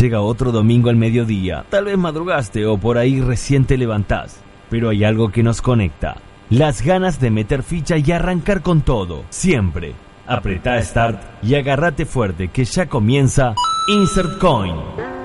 [0.00, 1.64] Llega otro domingo al mediodía.
[1.70, 4.42] Tal vez madrugaste o por ahí recién te levantás.
[4.68, 6.16] Pero hay algo que nos conecta.
[6.50, 9.24] Las ganas de meter ficha y arrancar con todo.
[9.30, 9.94] Siempre.
[10.26, 13.54] Apretá Start y agárrate fuerte que ya comienza
[13.88, 15.15] Insert Coin.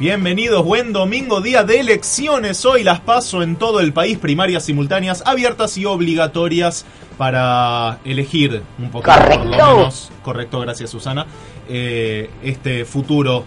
[0.00, 2.64] Bienvenidos, buen domingo, día de elecciones.
[2.64, 6.86] Hoy las paso en todo el país, primarias simultáneas, abiertas y obligatorias
[7.18, 9.90] para elegir un poco Correcto.
[10.22, 11.26] correcto, gracias Susana,
[11.68, 13.44] eh, este futuro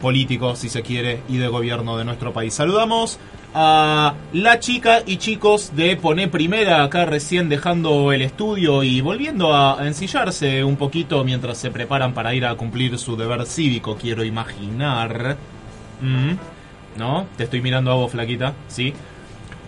[0.00, 2.54] político, si se quiere, y de gobierno de nuestro país.
[2.54, 3.18] Saludamos
[3.52, 9.52] a la chica y chicos de Poné Primera, acá recién dejando el estudio y volviendo
[9.52, 13.96] a, a ensillarse un poquito mientras se preparan para ir a cumplir su deber cívico,
[14.00, 15.57] quiero imaginar.
[16.00, 17.26] Mm, ¿No?
[17.36, 18.92] Te estoy mirando a vos, flaquita, ¿sí?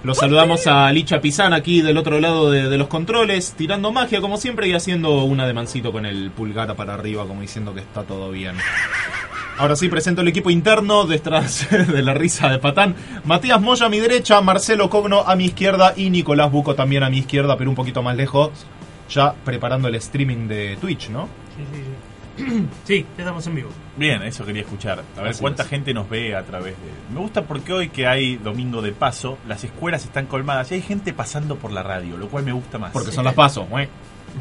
[0.02, 4.22] Los saludamos a Licha Pizán aquí del otro lado de, de los controles, tirando magia
[4.22, 7.80] como siempre y haciendo una de mancito con el pulgar para arriba como diciendo que
[7.80, 8.56] está todo bien.
[9.60, 12.94] Ahora sí, presento el equipo interno detrás de la risa de Patán.
[13.24, 17.10] Matías Moya a mi derecha, Marcelo Cogno a mi izquierda y Nicolás Buco también a
[17.10, 18.52] mi izquierda, pero un poquito más lejos,
[19.10, 21.28] ya preparando el streaming de Twitch, ¿no?
[21.58, 21.89] Sí, sí, sí.
[22.84, 23.70] Sí, ya estamos en vivo.
[23.96, 25.02] Bien, eso quería escuchar.
[25.16, 25.68] A ver Así cuánta es.
[25.68, 27.12] gente nos ve a través de.
[27.14, 30.82] Me gusta porque hoy que hay domingo de paso, las escuelas están colmadas y hay
[30.82, 32.92] gente pasando por la radio, lo cual me gusta más.
[32.92, 33.88] Porque son las pasos, ¿eh?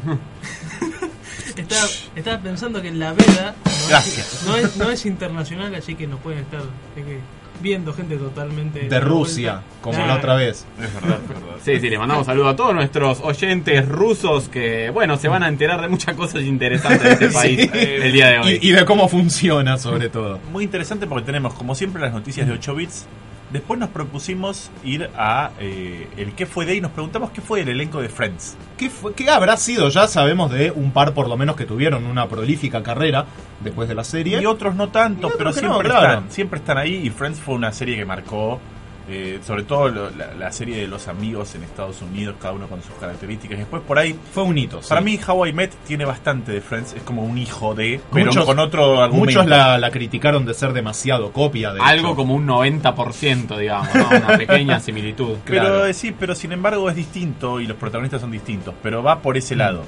[1.56, 4.44] Estaba, estaba pensando que la veda no es, Gracias.
[4.46, 6.60] no, es, no es internacional, así que nos pueden estar
[6.96, 7.20] es que,
[7.60, 8.88] viendo gente totalmente...
[8.88, 10.66] De Rusia, como la otra vez.
[10.80, 11.56] Es verdad, es verdad.
[11.64, 15.48] Sí, sí, le mandamos saludos a todos nuestros oyentes rusos que, bueno, se van a
[15.48, 17.78] enterar de muchas cosas interesantes de este país Sí.
[17.78, 18.58] el día de hoy.
[18.62, 20.38] Y, y de cómo funciona, sobre todo.
[20.52, 23.06] Muy interesante porque tenemos, como siempre, las noticias de 8 bits.
[23.52, 27.62] Después nos propusimos ir a eh, el qué fue de y nos preguntamos qué fue
[27.62, 28.56] el elenco de Friends.
[28.78, 29.88] ¿Qué, fue- qué habrá sido?
[29.88, 33.26] Ya sabemos de un par por lo menos que tuvieron una prolífica carrera
[33.58, 34.40] después de la serie.
[34.40, 36.06] Y otros no tanto, otros pero no, siempre, claro.
[36.14, 36.94] están, siempre están ahí.
[37.04, 38.60] Y Friends fue una serie que marcó,
[39.08, 42.66] eh, sobre todo lo- la, la serie de los amigos en Estados Unidos, cada uno
[42.68, 43.58] con sus características.
[43.58, 44.82] Después por ahí, Fue un hito.
[44.82, 44.88] sí.
[44.88, 48.26] para mí How I Met tiene bastante de Friends, es como un hijo de, pero
[48.26, 49.40] Muchos- con otro argumento.
[49.40, 52.16] Muchos la, la criticaron de ser demasiado copia de Algo hecho.
[52.16, 54.08] como un 90%, digamos, ¿no?
[54.08, 55.36] una pequeña similitud.
[55.44, 55.86] Pero claro.
[55.86, 59.34] eh, sí, pero sin embargo es distinto y los protagonistas son distintos, pero va por
[59.34, 59.38] Mm.
[59.38, 59.84] ese lado.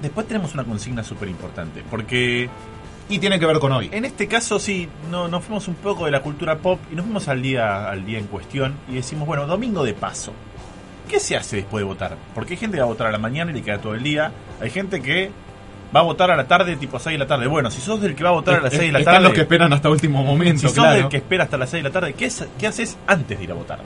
[0.00, 2.48] Después tenemos una consigna súper importante, porque
[3.12, 3.90] Y tiene que ver con hoy.
[3.92, 7.04] En este caso sí, no, nos fuimos un poco de la cultura pop y nos
[7.04, 10.32] fuimos al día, al día en cuestión y decimos, bueno, domingo de paso.
[11.08, 12.16] ¿Qué se hace después de votar?
[12.34, 14.02] Porque hay gente que va a votar a la mañana y le queda todo el
[14.02, 14.32] día.
[14.62, 15.30] Hay gente que
[15.94, 17.46] va a votar a la tarde, tipo 6 de la tarde.
[17.48, 19.24] Bueno, si sos del que va a votar a las 6 de la Están tarde,
[19.24, 20.96] los que esperan hasta último momento, si sos claro.
[20.96, 23.44] del que espera hasta las 6 de la tarde, ¿qué, es- ¿qué haces antes de
[23.44, 23.80] ir a votar?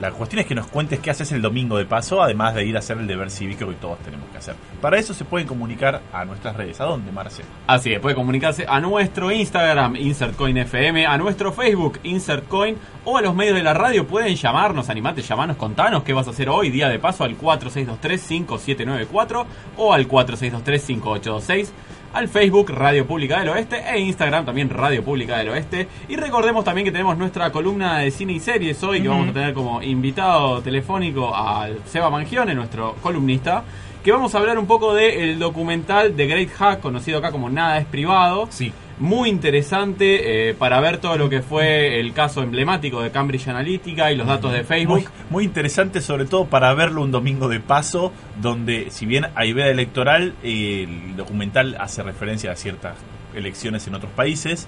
[0.00, 2.76] La cuestión es que nos cuentes qué haces el domingo de paso, además de ir
[2.76, 4.54] a hacer el deber cívico que todos tenemos que hacer.
[4.80, 6.80] Para eso se pueden comunicar a nuestras redes.
[6.80, 7.42] ¿A dónde, Marce?
[7.66, 13.34] Así es, puede comunicarse a nuestro Instagram, InsertCoinFM, a nuestro Facebook, InsertCoin, o a los
[13.34, 14.06] medios de la radio.
[14.06, 19.46] Pueden llamarnos, animate, llamarnos, contanos qué vas a hacer hoy, día de paso, al 4623-5794
[19.78, 21.70] o al 4623-5826.
[22.12, 25.86] Al Facebook Radio Pública del Oeste e Instagram también Radio Pública del Oeste.
[26.08, 29.32] Y recordemos también que tenemos nuestra columna de cine y series hoy, que vamos a
[29.32, 33.62] tener como invitado telefónico al Seba Mangione, nuestro columnista,
[34.02, 37.78] que vamos a hablar un poco del documental The Great Hack, conocido acá como Nada
[37.78, 38.48] es Privado.
[38.50, 38.72] Sí.
[39.00, 44.10] Muy interesante eh, para ver todo lo que fue el caso emblemático de Cambridge Analytica
[44.10, 45.04] y los datos de Muy, Facebook.
[45.30, 49.68] muy interesante, sobre todo para verlo un domingo de paso, donde si bien hay veda
[49.68, 52.96] electoral, eh, el documental hace referencia a ciertas
[53.34, 54.66] elecciones en otros países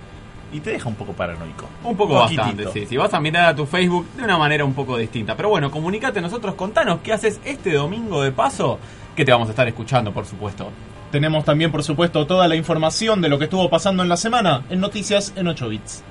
[0.53, 1.69] y te deja un poco paranoico.
[1.85, 2.43] Un poco Poquitito.
[2.43, 2.87] bastante, sí.
[2.87, 5.37] Si vas a mirar a tu Facebook de una manera un poco distinta.
[5.37, 8.79] Pero bueno, comunícate a nosotros, contanos qué haces este domingo de paso,
[9.17, 10.71] que te vamos a estar escuchando, por supuesto.
[11.11, 14.65] Tenemos también, por supuesto, toda la información de lo que estuvo pasando en la semana
[14.71, 16.05] en Noticias en 8 bits.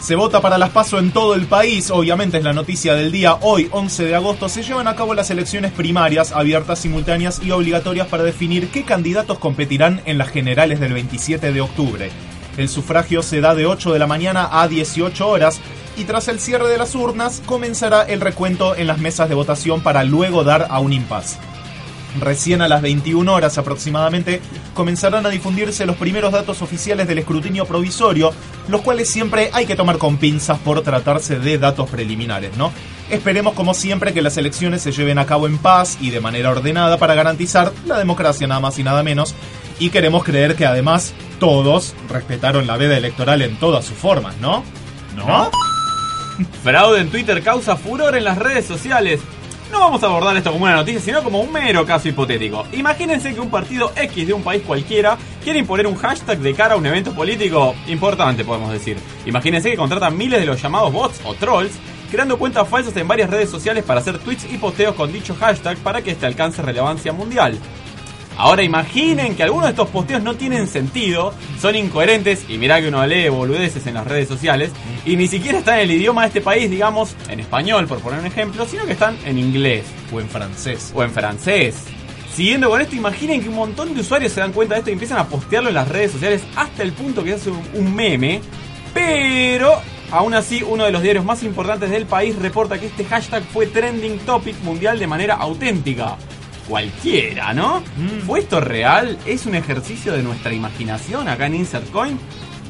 [0.00, 3.34] Se vota para las PASO en todo el país, obviamente es la noticia del día.
[3.42, 8.06] Hoy, 11 de agosto, se llevan a cabo las elecciones primarias, abiertas, simultáneas y obligatorias
[8.06, 12.10] para definir qué candidatos competirán en las generales del 27 de octubre.
[12.56, 15.60] El sufragio se da de 8 de la mañana a 18 horas
[15.98, 19.80] y tras el cierre de las urnas comenzará el recuento en las mesas de votación
[19.80, 21.38] para luego dar a un impas.
[22.20, 24.40] Recién a las 21 horas aproximadamente
[24.74, 28.32] comenzarán a difundirse los primeros datos oficiales del escrutinio provisorio,
[28.68, 32.72] los cuales siempre hay que tomar con pinzas por tratarse de datos preliminares, ¿no?
[33.10, 36.50] Esperemos como siempre que las elecciones se lleven a cabo en paz y de manera
[36.50, 39.34] ordenada para garantizar la democracia nada más y nada menos.
[39.78, 44.64] Y queremos creer que además todos respetaron la veda electoral en todas sus formas, ¿no?
[45.16, 45.50] ¿No?
[46.62, 49.20] Fraude en Twitter causa furor en las redes sociales.
[49.70, 52.66] No vamos a abordar esto como una noticia, sino como un mero caso hipotético.
[52.72, 56.74] Imagínense que un partido X de un país cualquiera quiere imponer un hashtag de cara
[56.74, 58.96] a un evento político importante, podemos decir.
[59.26, 61.72] Imagínense que contratan miles de los llamados bots o trolls,
[62.10, 65.76] creando cuentas falsas en varias redes sociales para hacer tweets y posteos con dicho hashtag
[65.78, 67.58] para que este alcance relevancia mundial.
[68.38, 72.86] Ahora imaginen que algunos de estos posteos no tienen sentido, son incoherentes, y mirá que
[72.86, 74.70] uno lee boludeces en las redes sociales,
[75.04, 78.20] y ni siquiera están en el idioma de este país, digamos, en español, por poner
[78.20, 80.92] un ejemplo, sino que están en inglés O en francés.
[80.94, 81.82] o en francés.
[82.32, 84.92] Siguiendo con esto, imaginen que un montón de usuarios se dan cuenta de esto y
[84.92, 88.40] empiezan a postearlo en las redes sociales hasta el punto que hace un, un meme.
[88.94, 89.80] Pero,
[90.12, 93.66] aún así, uno de los diarios más importantes del país reporta que este hashtag fue
[93.66, 96.16] trending topic mundial de manera auténtica.
[96.68, 97.82] Cualquiera, ¿no?
[98.26, 99.18] ¿Fue esto real?
[99.24, 102.18] ¿Es un ejercicio de nuestra imaginación acá en Insert Coin?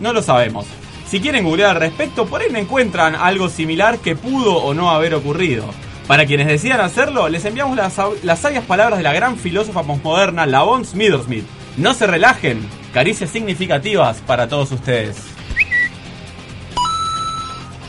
[0.01, 0.67] No lo sabemos.
[1.09, 4.91] Si quieren googlear al respecto, por ahí me encuentran algo similar que pudo o no
[4.91, 5.65] haber ocurrido.
[6.07, 10.47] Para quienes decidan hacerlo, les enviamos las, las sabias palabras de la gran filósofa postmoderna
[10.47, 11.45] Lavon Smithersmith.
[11.77, 15.38] No se relajen, caricias significativas para todos ustedes.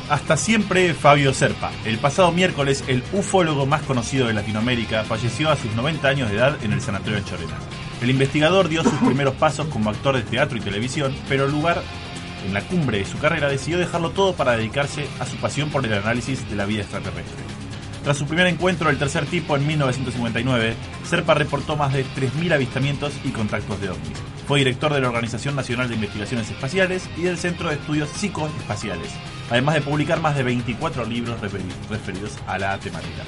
[0.10, 1.70] Hasta siempre Fabio Serpa.
[1.86, 6.38] El pasado miércoles, el ufólogo más conocido de Latinoamérica falleció a sus 90 años de
[6.38, 7.56] edad en el sanatorio de Chorena.
[8.02, 11.84] El investigador dio sus primeros pasos como actor de teatro y televisión, pero en lugar
[12.44, 15.86] en la cumbre de su carrera decidió dejarlo todo para dedicarse a su pasión por
[15.86, 17.44] el análisis de la vida extraterrestre.
[18.04, 20.76] Tras su primer encuentro del tercer tipo en 1959,
[21.08, 24.29] Serpa reportó más de 3.000 avistamientos y contactos de ovnis.
[24.50, 29.12] Fue director de la Organización Nacional de Investigaciones Espaciales y del Centro de Estudios Psicoespaciales,
[29.51, 33.22] además de publicar más de 24 libros referi- referidos a la temática.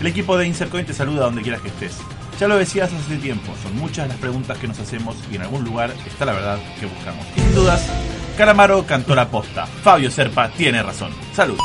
[0.00, 1.96] El equipo de Insercoin te saluda donde quieras que estés.
[2.40, 5.62] Ya lo decías hace tiempo, son muchas las preguntas que nos hacemos y en algún
[5.62, 7.24] lugar está la verdad que buscamos.
[7.36, 7.88] Sin dudas,
[8.36, 9.66] Calamaro cantó la posta.
[9.66, 11.12] Fabio Serpa tiene razón.
[11.32, 11.58] Salud.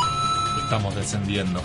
[0.71, 1.61] Estamos descendiendo.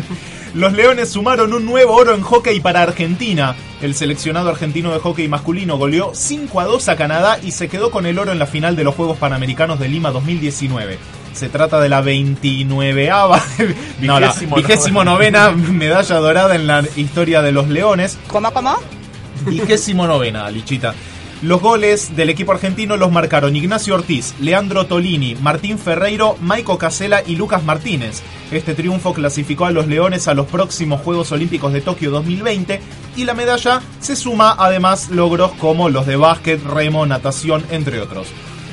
[0.54, 3.54] Los Leones sumaron un nuevo oro en hockey para Argentina.
[3.80, 7.92] El seleccionado argentino de hockey masculino goleó 5 a 2 a Canadá y se quedó
[7.92, 10.98] con el oro en la final de los Juegos Panamericanos de Lima 2019.
[11.32, 13.40] Se trata de la 29ava,
[14.00, 18.18] no, la Vigésimo vigésimo novena medalla dorada en la historia de los Leones.
[18.26, 18.74] ¿Cómo, cómo?
[19.46, 20.92] Vigésimo novena, Lichita.
[21.42, 27.22] Los goles del equipo argentino los marcaron Ignacio Ortiz, Leandro Tolini, Martín Ferreiro, Maico Casela
[27.26, 28.22] y Lucas Martínez.
[28.50, 32.82] Este triunfo clasificó a los Leones a los próximos Juegos Olímpicos de Tokio 2020
[33.16, 38.26] y la medalla se suma además logros como los de básquet, remo, natación, entre otros.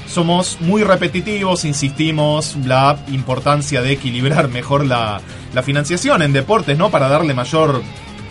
[0.06, 5.22] Somos muy repetitivos, insistimos la importancia de equilibrar mejor la,
[5.54, 6.90] la financiación en deportes, ¿no?
[6.90, 7.82] Para darle mayor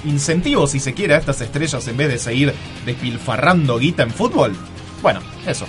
[0.07, 2.55] incentivo, si se quiere, a estas estrellas en vez de seguir
[2.85, 4.55] despilfarrando guita en fútbol.
[5.03, 5.67] Bueno, eso.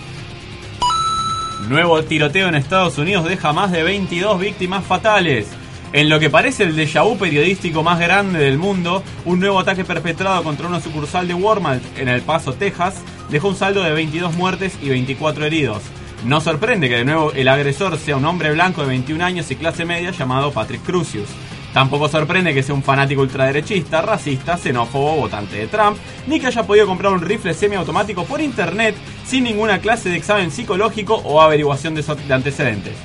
[1.68, 5.48] Nuevo tiroteo en Estados Unidos deja más de 22 víctimas fatales.
[5.94, 9.86] En lo que parece el déjà vu periodístico más grande del mundo, un nuevo ataque
[9.86, 12.95] perpetrado contra una sucursal de Walmart en El Paso, Texas,
[13.30, 15.81] dejó un saldo de 22 muertes y 24 heridos.
[16.25, 19.56] No sorprende que de nuevo el agresor sea un hombre blanco de 21 años y
[19.56, 21.30] clase media llamado Patrick Crucius.
[21.74, 26.66] Tampoco sorprende que sea un fanático ultraderechista, racista, xenófobo, votante de Trump, ni que haya
[26.66, 28.95] podido comprar un rifle semiautomático por internet
[29.26, 32.95] sin ninguna clase de examen psicológico o averiguación de, antecedentes.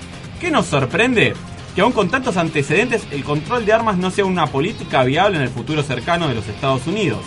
[0.40, 1.34] ¿Qué nos sorprende?
[1.74, 5.42] Que aún con tantos antecedentes el control de armas no sea una política viable en
[5.42, 7.20] el futuro cercano de los Estados Unidos.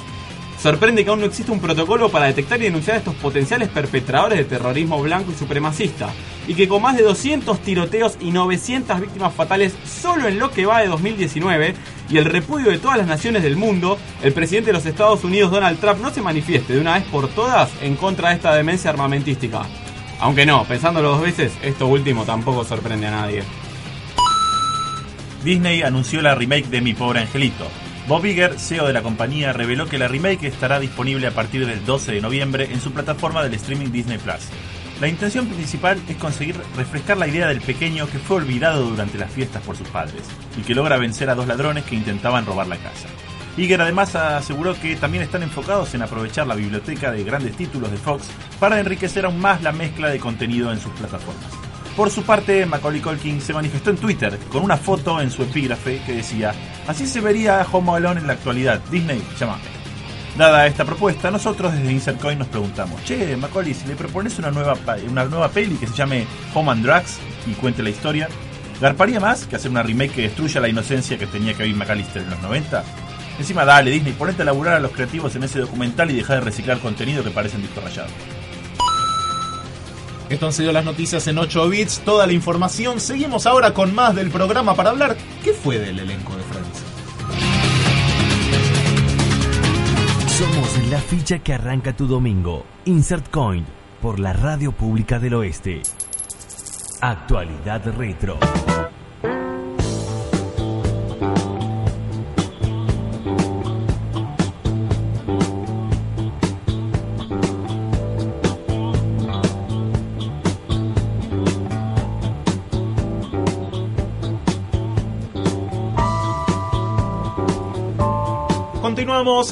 [0.62, 4.40] Sorprende que aún no exista un protocolo para detectar y denunciar a estos potenciales perpetradores
[4.40, 6.10] de terrorismo blanco y supremacista,
[6.48, 10.66] y que con más de 200 tiroteos y 900 víctimas fatales solo en lo que
[10.66, 11.76] va de 2019,
[12.10, 15.52] y el repudio de todas las naciones del mundo, el presidente de los Estados Unidos
[15.52, 18.90] Donald Trump no se manifieste de una vez por todas en contra de esta demencia
[18.90, 19.64] armamentística.
[20.20, 23.44] Aunque no, pensándolo dos veces, esto último tampoco sorprende a nadie.
[25.44, 27.68] Disney anunció la remake de Mi Pobre Angelito.
[28.08, 31.84] Bob Iger, CEO de la compañía, reveló que la remake estará disponible a partir del
[31.86, 34.48] 12 de noviembre en su plataforma del streaming Disney Plus.
[35.02, 39.32] La intención principal es conseguir refrescar la idea del pequeño que fue olvidado durante las
[39.32, 40.22] fiestas por sus padres
[40.56, 43.08] y que logra vencer a dos ladrones que intentaban robar la casa.
[43.58, 47.98] Iger además aseguró que también están enfocados en aprovechar la biblioteca de grandes títulos de
[47.98, 48.28] Fox
[48.60, 51.52] para enriquecer aún más la mezcla de contenido en sus plataformas.
[51.96, 56.02] Por su parte, Macaulay Culkin se manifestó en Twitter con una foto en su epígrafe
[56.06, 56.54] que decía:
[56.88, 58.80] Así se vería Home Alone en la actualidad.
[58.92, 59.64] Disney, llámame.
[60.38, 64.52] Dada esta propuesta, nosotros desde Insert Coin nos preguntamos, che, Macaulay, si le propones una
[64.52, 64.76] nueva,
[65.10, 68.28] una nueva peli que se llame Home and Drugs y cuente la historia,
[68.82, 72.30] ¿garparía más que hacer una remake que destruya la inocencia que tenía Kevin McAllister en
[72.32, 72.84] los 90?
[73.40, 76.42] Encima, dale, Disney, ponete a laburar a los creativos en ese documental y deja de
[76.42, 78.10] reciclar contenido que parece un disco rayado.
[80.30, 83.00] Esto han sido las noticias en 8 bits, toda la información.
[83.00, 85.16] Seguimos ahora con más del programa para hablar.
[85.44, 86.44] ¿Qué fue del elenco de
[90.38, 92.66] Somos la ficha que arranca tu domingo.
[92.84, 93.64] Insert Coin
[94.02, 95.82] por la Radio Pública del Oeste.
[97.00, 98.38] Actualidad Retro.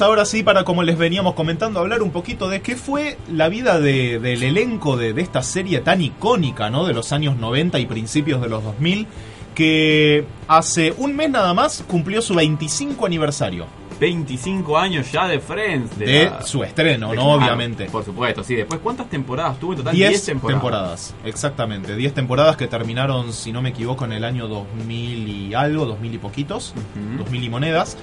[0.00, 3.78] Ahora sí para, como les veníamos comentando, hablar un poquito de qué fue la vida
[3.80, 6.70] de- del elenco de, esta serie tan icónica.
[6.70, 9.06] De los años 90 y principios de los 2000,
[9.54, 13.66] que hace un mes nada más cumplió su 25 aniversario
[14.00, 15.98] 25 años ya de Friends.
[15.98, 17.32] De, de la- su estreno, de- ¿no?
[17.34, 17.86] Obviamente.
[17.86, 18.54] Por supuesto, sí.
[18.54, 19.94] Después, ¿cuántas temporadas tuvo en total?
[19.94, 20.60] 10 temporadas.
[20.60, 21.14] temporadas.
[21.24, 21.96] exactamente.
[21.96, 26.14] 10 temporadas que terminaron, si no me equivoco, en el año 2000 y algo, 2000
[26.14, 27.18] y poquitos, Ujú.
[27.24, 27.96] 2000 y monedas.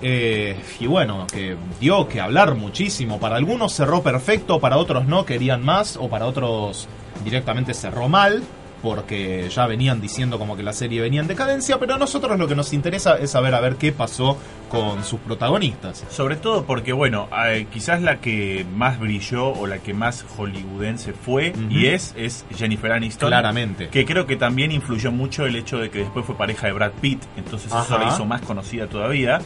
[0.00, 3.18] Eh, y bueno, que dio que hablar muchísimo.
[3.18, 6.86] Para algunos cerró perfecto, para otros no, querían más, o para otros
[7.24, 8.42] directamente cerró mal,
[8.82, 12.46] porque ya venían diciendo como que la serie venía en decadencia, pero a nosotros lo
[12.46, 14.36] que nos interesa es saber a ver qué pasó
[14.68, 16.04] con sus protagonistas.
[16.10, 21.12] Sobre todo porque, bueno, eh, quizás la que más brilló o la que más hollywoodense
[21.12, 23.28] fue y es, es Jennifer Aniston.
[23.28, 23.88] Claramente.
[23.88, 26.92] Que creo que también influyó mucho el hecho de que después fue pareja de Brad
[27.00, 27.98] Pitt, entonces eso Ajá.
[27.98, 29.40] la hizo más conocida todavía.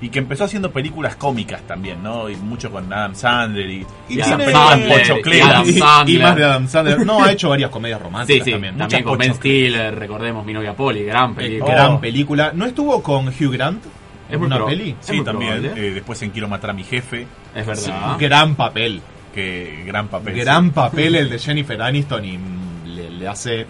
[0.00, 2.28] Y que empezó haciendo películas cómicas también, ¿no?
[2.30, 5.68] Y mucho con Adam Sandler y, Y y Sandler, Adam
[6.06, 7.04] Y- más de Adam Sandler.
[7.04, 8.76] No, ha hecho varias comedias Sí, románticas sí, también.
[8.78, 9.34] también, con Ben.
[9.34, 11.74] Stiller, recordemos Mi novia Polly, gran Eh, película.
[11.74, 12.00] Gran Oh.
[12.00, 12.52] película.
[12.54, 13.84] ¿No estuvo con Hugh Grant?
[14.30, 14.90] Es una peli?
[15.00, 15.64] Es Sí, también.
[15.64, 18.16] eh, después en Quiero matar a mi jefe, Es verdad.
[18.18, 19.00] Gran papel.
[19.34, 20.34] que gran papel.
[20.36, 22.38] Gran papel el de Jennifer Aniston y
[22.86, 23.66] le, le hace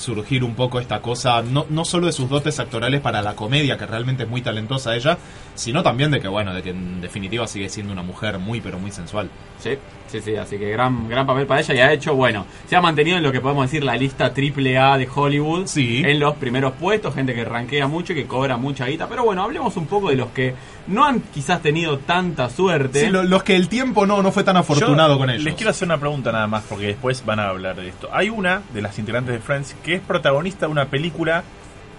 [0.00, 3.76] surgir un poco esta cosa, no, no solo de sus dotes actorales para la comedia,
[3.76, 5.18] que realmente es muy talentosa ella,
[5.54, 8.78] sino también de que, bueno, de que en definitiva sigue siendo una mujer muy, pero
[8.78, 9.28] muy sensual.
[9.58, 9.72] Sí,
[10.08, 12.80] sí, sí, así que gran, gran papel para ella y ha hecho, bueno, se ha
[12.80, 16.02] mantenido en lo que podemos decir la lista triple A de Hollywood Sí.
[16.04, 19.42] en los primeros puestos, gente que rankea mucho y que cobra mucha guita, pero bueno,
[19.42, 20.54] hablemos un poco de los que
[20.86, 23.00] no han quizás tenido tanta suerte.
[23.02, 25.44] Sí, lo- los que el tiempo no, no fue tan afortunado Yo con ellos.
[25.44, 28.08] Les quiero hacer una pregunta nada más, porque después van a hablar de esto.
[28.12, 31.42] Hay una de las integrantes de Friends que es protagonista de una película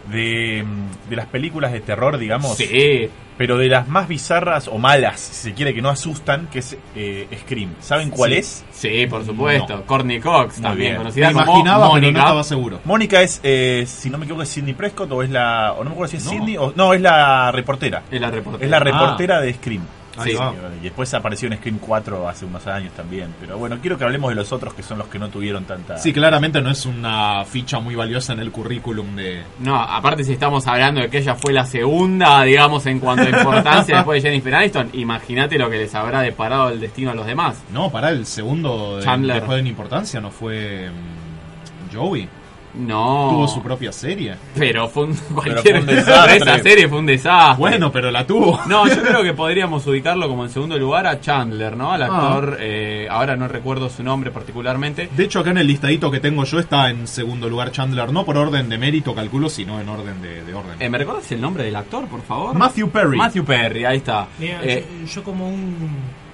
[0.09, 0.65] de,
[1.09, 2.57] de las películas de terror, digamos.
[2.57, 6.59] Sí, Pero de las más bizarras o malas, si se quiere, que no asustan, que
[6.59, 7.75] es eh, Scream.
[7.79, 8.37] ¿Saben cuál Sí.
[8.37, 8.65] es?
[8.71, 9.77] sí, por supuesto.
[9.77, 9.85] No.
[9.85, 10.97] Courtney Cox, Muy también bien.
[10.97, 12.19] conocida Me como imaginaba, pero no Mónica.
[12.19, 12.79] estaba seguro.
[12.85, 15.73] Mónica es, eh, si no me equivoco, es Sidney Prescott o es la.
[15.73, 16.31] O no me acuerdo si es No.
[16.31, 16.73] Sidney o.
[16.75, 18.03] No, es la reportera.
[18.11, 18.65] Es la reportera.
[18.65, 19.83] Es la reportera de Scream.
[20.17, 20.53] Ahí Sí, va.
[20.79, 23.33] y después apareció en Scream 4 hace unos años también.
[23.39, 25.97] Pero bueno, quiero que hablemos de los otros que son los que no tuvieron tanta.
[25.97, 29.43] Sí, claramente no es una ficha muy valiosa en el currículum de...
[29.59, 33.29] No, aparte si estamos hablando de que ella fue la segunda, digamos, en cuanto a
[33.29, 37.25] importancia después de Jennifer Aniston, imagínate lo que les habrá deparado el destino a los
[37.25, 37.61] demás.
[37.71, 39.37] No, para el segundo de, Chandler.
[39.37, 42.27] después en importancia, no fue mm, Joey.
[42.73, 43.29] No.
[43.31, 44.35] Tuvo su propia serie.
[44.55, 46.37] Pero fue un, fue cualquier un desastre.
[46.37, 47.57] esa serie fue un desastre.
[47.57, 48.59] Bueno, pero la tuvo.
[48.67, 51.91] No, yo creo que podríamos ubicarlo como en segundo lugar a Chandler, ¿no?
[51.91, 52.05] Al Ah.
[52.05, 55.09] actor, eh, ahora no recuerdo su nombre particularmente.
[55.15, 58.23] De hecho, acá en el listadito que tengo yo está en segundo lugar Chandler, no
[58.25, 60.75] por orden de mérito, calculo, sino en orden de, de orden.
[60.79, 62.55] Eh, ¿Me recuerdas el nombre del actor, por favor?
[62.57, 63.17] Matthew Perry.
[63.17, 64.27] Matthew Perry, ahí está.
[64.39, 65.75] Mira, Eh, yo, yo como un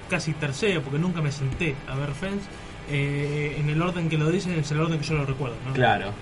[0.08, 2.44] casi tercero, porque nunca me senté a ver Friends,
[2.90, 5.56] eh, en el orden que lo dicen es el orden que yo lo recuerdo.
[5.66, 5.72] ¿no?
[5.74, 6.12] claro.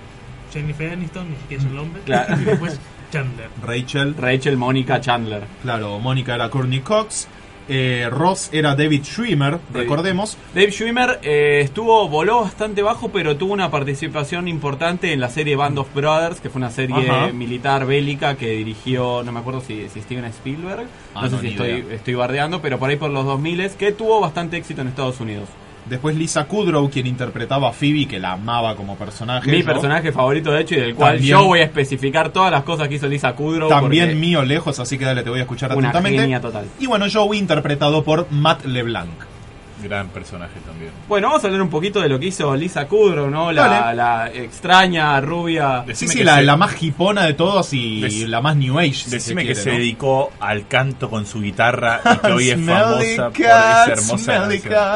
[0.60, 2.02] Jennifer Aniston, ni siquiera es el nombre.
[2.04, 2.36] Claro.
[2.40, 2.80] Y después
[3.12, 3.48] Chandler.
[3.62, 5.44] Rachel, Rachel Mónica Chandler.
[5.62, 7.28] claro, Mónica era Courtney Cox.
[7.68, 10.36] eh, Ross era David Schwimmer, recordemos.
[10.54, 15.56] Dave Schwimmer eh, estuvo, voló bastante bajo, pero tuvo una participación importante en la serie
[15.56, 17.32] Band of Brothers, que fue una serie Ajá.
[17.32, 21.40] militar bélica que dirigió, no me acuerdo si, si Steven Spielberg, Ah, no sé no,
[21.42, 24.88] si estoy, estoy bardeando, pero por ahí por los 2000 que tuvo bastante éxito en
[24.88, 25.48] Estados Unidos.
[25.88, 29.50] Después Lisa Kudrow, quien interpretaba a Phoebe, que la amaba como personaje.
[29.50, 29.66] Mi yo.
[29.66, 32.88] personaje favorito, de hecho, y del cual También- yo voy a especificar todas las cosas
[32.88, 33.68] que hizo Lisa Kudrow.
[33.68, 36.22] También mío lejos, así que dale, te voy a escuchar Una atentamente.
[36.22, 36.66] genia total.
[36.80, 39.10] Y bueno, Joey interpretado por Matt LeBlanc.
[39.88, 40.90] Gran personaje también.
[41.08, 43.52] Bueno, vamos a hablar un poquito de lo que hizo Lisa Kudrow, ¿no?
[43.52, 45.82] La, extraña, rubia.
[45.84, 48.78] Sí, Decime sí, la, se- la más hipona de todos y Dec- la más new
[48.78, 48.92] age.
[48.94, 52.60] si Decime se que se dedicó al canto con su guitarra y que hoy es
[52.60, 54.48] famosa por esa hermosa.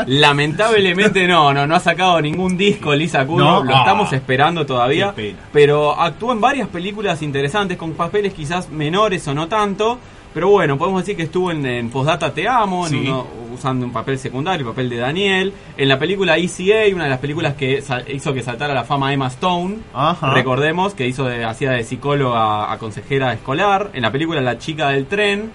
[0.07, 3.65] Lamentablemente no, no, no ha sacado ningún disco Lisa Kudrow, No.
[3.65, 5.15] lo estamos esperando todavía,
[5.53, 9.99] pero actuó en varias películas interesantes con papeles quizás menores o no tanto,
[10.33, 12.99] pero bueno, podemos decir que estuvo en, en Postdata Te Amo, en Sí.
[13.09, 13.27] uno-
[13.61, 17.19] usando un papel secundario, el papel de Daniel, en la película ECA, una de las
[17.21, 20.33] películas que hizo que saltara la fama Emma Stone, Ajá.
[20.33, 24.89] recordemos que hizo de, hacía de psicóloga a consejera escolar, en la película La chica
[24.89, 25.51] del tren,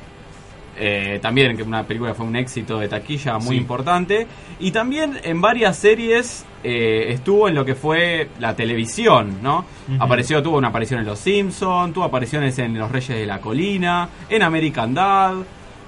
[0.78, 3.62] eh, también que una película fue un éxito de taquilla muy Sí.
[3.62, 4.28] importante.
[4.60, 9.66] Y también en varias series eh, estuvo en lo que fue la televisión no
[10.00, 14.10] apareció tuvo una aparición en Los Simpsons tuvo apariciones en Los Reyes de la Colina
[14.28, 15.36] en American Dad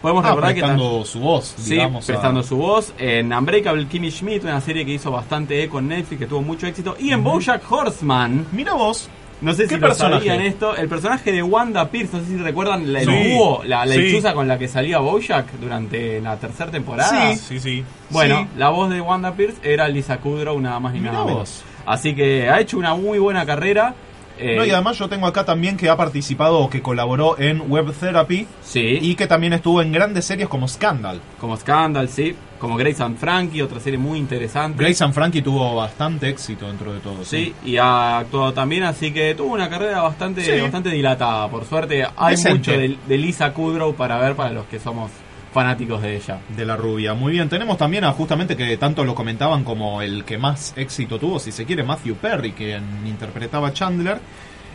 [0.01, 2.03] podemos Ah, recordar que prestando su voz, Sí, digamos.
[2.03, 5.87] a- prestando su voz en Unbreakable Kimmy Schmidt, una serie que hizo bastante eco en
[5.89, 9.09] Netflix, que tuvo mucho éxito, y en BoJack Horseman, Mira vos.
[9.41, 10.27] no sé ¿Qué si lo personaje?
[10.27, 10.75] sabían esto.
[10.75, 13.99] El personaje de Wanda Pierce, no sé si recuerdan la, el búho, la, la Sí.
[14.01, 17.33] lechuza con la que salía Bojack durante la tercera temporada.
[17.33, 17.37] Sí.
[17.37, 17.83] Sí, sí.
[18.09, 18.47] Bueno, Sí.
[18.57, 21.39] la voz de Wanda Pierce era Lisa Kudrow, nada más ni Mirá nada menos.
[21.39, 21.63] vos.
[21.85, 23.93] Así que ha hecho una muy buena carrera.
[24.39, 27.69] Eh, No, y además yo tengo acá también que ha participado o que colaboró en
[27.71, 31.19] Web Therapy sí, y que también estuvo en grandes series como Scandal.
[31.39, 34.83] como Scandal, sí, como Grace and Frankie, otra serie muy interesante.
[34.83, 37.23] Grace and Frankie tuvo bastante éxito dentro de todo.
[37.23, 40.59] Sí, y ha actuado también, así que tuvo una carrera bastante, Sí.
[40.61, 41.47] bastante dilatada.
[41.49, 42.57] Por suerte, hay Decente.
[42.57, 45.11] mucho de, de Lisa Kudrow para ver para los que somos
[45.53, 46.39] fanáticos de ella.
[46.55, 47.13] De la rubia.
[47.13, 51.19] Muy bien, tenemos también a justamente que tanto lo comentaban como el que más éxito
[51.19, 54.19] tuvo, si se quiere, Matthew Perry, quien interpretaba a Chandler.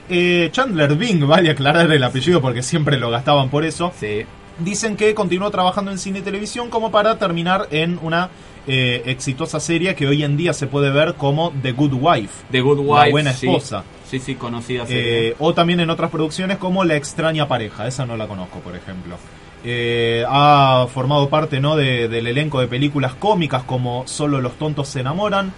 [0.08, 3.92] Eh, Chandler Bing, vale aclarar el apellido porque siempre lo gastaban por eso.
[3.98, 4.24] Sí,
[4.58, 8.28] Dicen que continuó trabajando en cine y televisión como para terminar en una
[8.66, 12.44] eh, exitosa serie que hoy en día se puede ver como The Good Wife.
[12.50, 13.10] The Good La Wife.
[13.10, 13.46] buena sí.
[13.46, 13.82] esposa.
[14.06, 15.28] Sí, sí, conocida serie.
[15.30, 18.76] Eh, o también en otras producciones como La extraña pareja, esa no la conozco, por
[18.76, 19.16] ejemplo.
[19.64, 21.76] Eh, ha formado parte ¿no?
[21.76, 25.52] de- del elenco de películas cómicas como Solo los tontos se enamoran,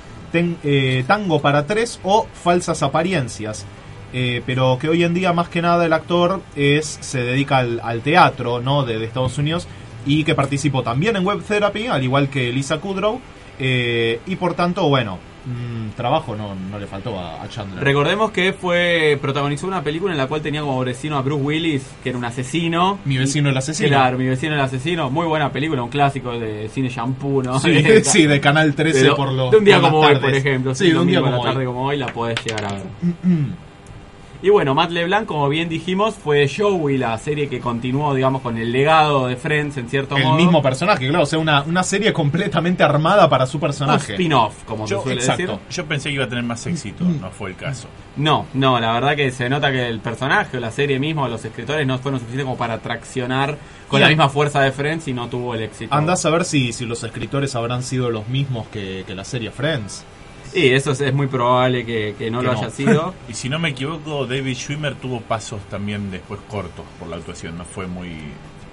[0.63, 3.65] eh, Tango para tres o Falsas apariencias.
[4.13, 8.01] Eh, pero que hoy en día más que nada el actor es se dedica al,
[8.03, 8.85] teatro ¿no?
[8.85, 9.67] de Estados Unidos
[10.07, 13.21] y que participó también en Web Therapy, al igual que Lisa Kudrow.
[13.59, 17.83] Eh, y por tanto, bueno, mm, trabajo no, no le faltó a, a Chandler.
[17.83, 21.83] Recordemos que fue protagonizó una película en la cual tenía como vecino a Bruce Willis,
[22.03, 22.99] que era un asesino.
[23.05, 23.89] Mi vecino el asesino.
[23.89, 25.11] Claro, mi vecino el asesino.
[25.11, 27.59] Muy buena película, un clásico de cine shampoo, ¿no?
[27.61, 30.75] Sí, sí, de Canal 13 Pero por los de un día como hoy, por ejemplo.
[30.75, 31.67] Sí, de un día como la tarde hoy.
[31.67, 32.83] como hoy la podés llegar a ver.
[34.45, 38.59] Y bueno, Matt LeBlanc, como bien dijimos, fue Joey, la serie que continuó, digamos, con
[38.59, 40.37] el legado de Friends, en cierto El modo.
[40.37, 44.13] mismo personaje, claro, o sea, una, una serie completamente armada para su Un personaje.
[44.13, 45.43] spin-off, como Yo, se suele exacto.
[45.53, 45.59] decir.
[45.71, 47.89] yo pensé que iba a tener más éxito, no fue el caso.
[48.17, 51.29] No, no, la verdad que se nota que el personaje o la serie misma o
[51.29, 53.57] los escritores no fueron suficientes como para traccionar
[53.89, 55.95] con la misma fuerza de Friends y no tuvo el éxito.
[55.95, 59.51] Andás a ver si, si los escritores habrán sido los mismos que, que la serie
[59.51, 60.05] Friends.
[60.55, 62.59] Sí, eso es, es muy probable que, que no Que lo no.
[62.61, 63.13] haya sido.
[63.29, 67.59] Y si no me equivoco, David Schwimmer tuvo pasos también después cortos por la actuación,
[67.59, 68.11] no fue muy...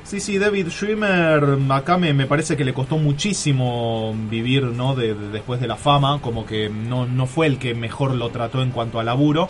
[0.04, 4.94] Sí, sí, David Schwimmer, acá me, me parece que le costó muchísimo vivir, ¿no?
[4.96, 8.30] De, de- después de la fama, como que no, no fue el que mejor lo
[8.30, 9.50] trató en cuanto a laburo.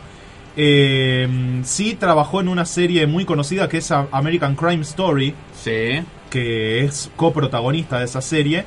[0.58, 6.02] Eh, sí trabajó en una serie muy conocida que es American Crime Story, Sí.
[6.30, 8.66] que es coprotagonista de esa serie.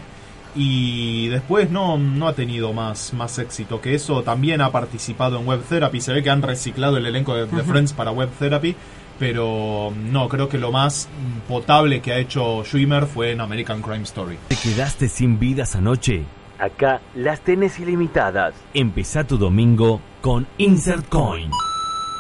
[0.56, 4.22] Y después no, no ha tenido más, más éxito que eso.
[4.22, 6.00] También ha participado en Web Therapy.
[6.00, 8.76] Se ve que han reciclado el elenco de, de Friends para Web Therapy.
[9.18, 11.08] Pero no, creo que lo más
[11.48, 14.38] potable que ha hecho Schwimmer fue en American Crime Story.
[14.48, 16.24] ¿Te quedaste sin vidas anoche?
[16.58, 18.54] Acá las tenés ilimitadas.
[18.74, 21.50] Empezá tu domingo con Insert Coin.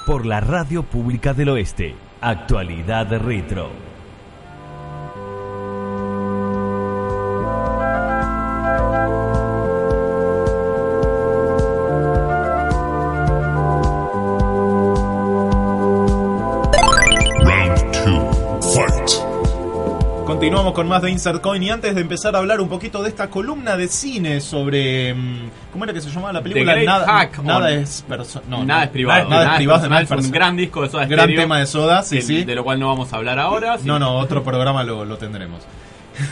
[0.06, 1.94] Por la Radio Pública del Oeste.
[2.20, 3.93] Actualidad retro.
[20.64, 23.10] Continuamos con más de Insert Coin y antes de empezar a hablar un poquito de
[23.10, 25.12] esta columna de cine sobre...
[25.12, 26.74] mm, ¿Cómo era que se llamaba la película?
[26.82, 28.02] Nada Hack nada es
[28.48, 28.84] no, nada no.
[28.84, 29.28] es privado.
[29.28, 31.66] Nada, es privado, nada es fue un gran disco de Soda Gran Stereo, tema de
[31.66, 32.44] Soda, sí, sí.
[32.44, 33.76] de lo cual no vamos a hablar ahora.
[33.76, 33.86] sí.
[33.86, 35.60] No, no, otro programa lo, lo tendremos.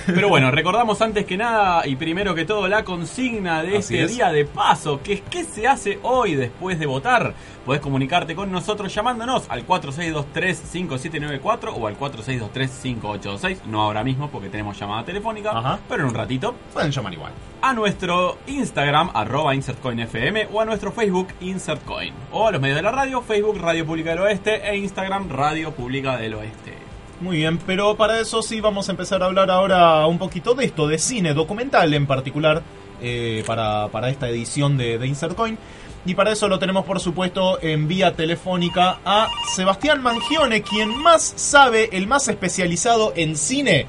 [0.07, 4.03] Pero bueno, recordamos antes que nada y primero que todo la consigna de Así este
[4.05, 4.15] es.
[4.17, 7.35] día de paso, que es ¿qué se hace hoy después de votar?
[7.67, 14.79] Podés comunicarte con nosotros llamándonos al 4623-5794 o al 4623-5826, no ahora mismo porque tenemos
[14.79, 15.79] llamada telefónica, Ajá.
[15.89, 17.33] pero en un ratito, Pueden llamar igual.
[17.61, 22.83] a nuestro Instagram, arroba InsertCoinFM, o a nuestro Facebook, InsertCoin, o a los medios de
[22.83, 26.82] la radio, Facebook, Radio Pública del Oeste, e Instagram, Radio Pública del Oeste.
[27.23, 30.65] Muy bien, pero para eso sí vamos a empezar a hablar ahora un poquito de
[30.65, 32.63] esto, de cine documental en particular,
[33.01, 35.57] eh, para, para esta edición de, de Insert Coin.
[36.05, 41.23] Y para eso lo tenemos, por supuesto, en vía telefónica a Sebastián Mangione, quien más
[41.37, 43.87] sabe, el más especializado en cine.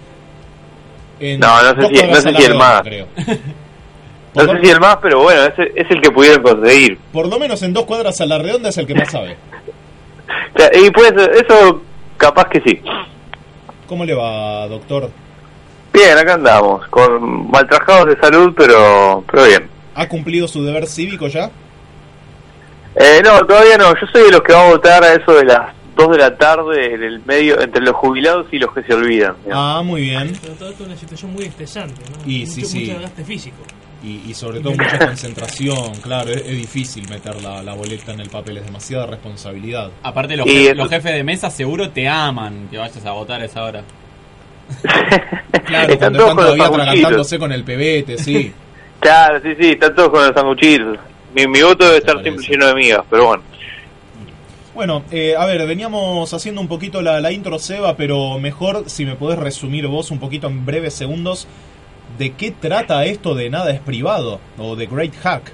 [1.19, 2.81] En No, no sé si- no sé si el más.
[2.83, 3.07] creo.
[4.35, 6.97] No sé si el más, pero bueno, es, es el que pudieron conseguir.
[7.11, 9.37] Por lo menos en dos cuadras a la redonda es el que más sabe.
[10.75, 11.81] Y pues eso
[12.17, 12.79] capaz que sí.
[13.93, 15.11] ¿Cómo le va, doctor?
[15.93, 19.69] Bien, acá andamos, con maltrajados de salud, pero, pero bien.
[19.93, 21.51] ¿Ha cumplido su deber cívico ya?
[22.95, 25.45] Eh, no, todavía no, yo soy de los que va a votar a eso de
[25.45, 28.95] las 2 de la tarde en el medio, entre los jubilados y los que se
[28.95, 29.35] olvidan.
[29.51, 30.35] Ah, muy bien.
[30.41, 32.17] Pero todo esto es una situación muy estresante, ¿no?
[32.25, 32.79] Y mucho, sí, sí.
[32.79, 33.57] mucho desgaste físico.
[34.03, 38.19] Y, y sobre todo mucha concentración, claro, es, es difícil meter la, la boleta en
[38.19, 39.91] el papel, es demasiada responsabilidad.
[40.03, 43.63] Aparte los, los jefes de mesa seguro te aman que vayas a votar a esa
[43.63, 43.83] hora.
[45.65, 48.53] Claro, Están cuando todos están con todavía con el pebete, sí.
[48.99, 50.97] Claro, sí, sí, están todos con los sanguchitos.
[51.33, 53.43] Mi, mi voto debe estar siempre lleno de migas, pero bueno.
[54.73, 59.05] Bueno, eh, a ver, veníamos haciendo un poquito la, la intro, Seba, pero mejor si
[59.05, 61.47] me podés resumir vos un poquito en breves segundos
[62.17, 65.51] de qué trata esto de Nada es Privado o de Great Hack.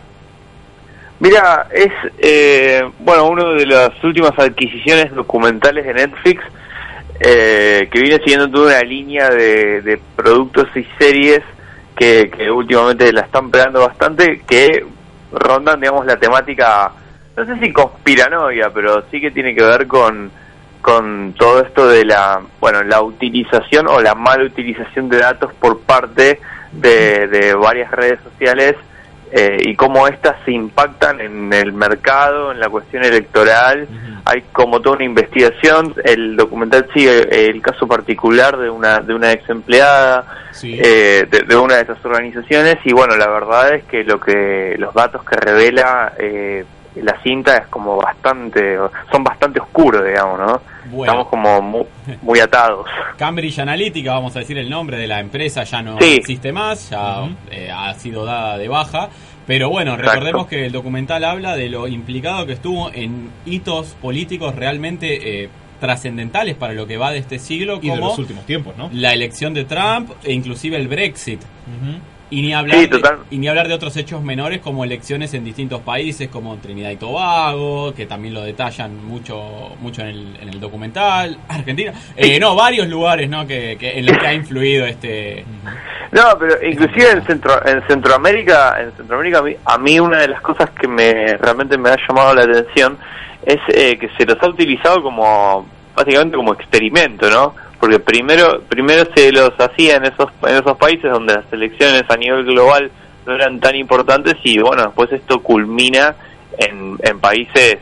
[1.20, 6.42] Mira, es, eh, bueno, una de las últimas adquisiciones documentales de Netflix
[7.20, 11.42] eh, que viene siguiendo toda una línea de, de productos y series
[11.98, 14.86] que, que últimamente la están pegando bastante, que
[15.34, 16.94] rondan, digamos, la temática,
[17.36, 20.32] no sé si conspiranoia, pero sí que tiene que ver con,
[20.82, 25.80] con todo esto de la, bueno, la utilización o la mala utilización de datos por
[25.82, 26.39] parte
[26.72, 28.76] de, de varias redes sociales
[29.32, 33.88] eh, y cómo éstas se impactan en el mercado, en la cuestión electoral.
[34.26, 35.94] Hay como toda una investigación.
[36.04, 40.80] El documental sigue el caso particular de una de una ex empleada Sí.
[40.84, 44.76] eh, de, de una de esas organizaciones y bueno, la verdad es que lo que
[44.80, 48.78] los datos que revela eh, la cinta es como bastante,
[49.12, 50.62] son bastante oscuros, digamos, ¿no?
[50.91, 51.04] Bueno.
[51.13, 51.86] Estamos como mu-
[52.21, 52.86] muy, atados.
[53.17, 56.15] Cambridge Analytica, vamos a decir el nombre de la empresa, ya no Sí.
[56.15, 59.10] existe más, ya eh, ha sido dada de baja.
[59.47, 60.12] Pero bueno, Exacto.
[60.12, 65.49] recordemos que el documental habla de lo implicado que estuvo en hitos políticos realmente eh,
[65.80, 68.89] trascendentales para lo que va de este siglo, Y de como los últimos tiempos, ¿no?
[68.93, 71.41] la elección de Trump e inclusive el Brexit.
[71.41, 71.99] Ujú.
[72.32, 75.44] Y ni hablar Sí, de, y ni hablar de otros hechos menores como elecciones en
[75.44, 80.50] distintos países como Trinidad y Tobago, que también lo detallan mucho mucho en el, en
[80.50, 83.48] el documental, Argentina, eh, no, varios lugares ¿no?
[83.48, 85.44] que, que- en los que ha influido este...
[86.12, 90.28] No, pero inclusive en, Centro, en Centroamérica, en Centroamérica a mí, a mí una de
[90.28, 92.98] las cosas que me realmente me ha llamado la atención
[93.46, 97.56] es eh, que se los ha utilizado como básicamente como experimento, ¿no?
[97.80, 102.18] Porque primero primero se los hacía en esos en esos países donde las elecciones a
[102.18, 102.92] nivel global
[103.26, 106.15] no eran tan importantes y bueno, después esto culmina
[106.58, 107.78] en, países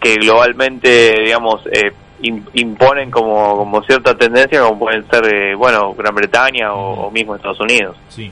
[0.00, 5.94] que globalmente, digamos, eh, im- imponen como, como cierta tendencia, como pueden ser, eh, bueno,
[5.94, 7.96] Gran Bretaña o mismo Estados Unidos.
[8.08, 8.30] Sí.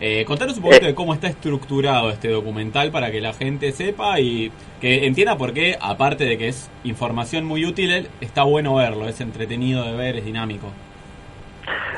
[0.00, 0.88] Eh, contanos un poquito Eh.
[0.88, 5.52] de cómo está estructurado este documental para que la gente sepa y que entienda por
[5.52, 10.16] qué, aparte de que es información muy útil, está bueno verlo, es entretenido de ver,
[10.16, 10.66] es dinámico.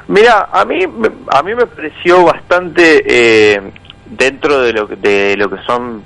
[0.09, 3.61] Mira, a mí, me- a mí me pareció bastante eh,
[4.07, 6.05] dentro de lo, que- de lo que son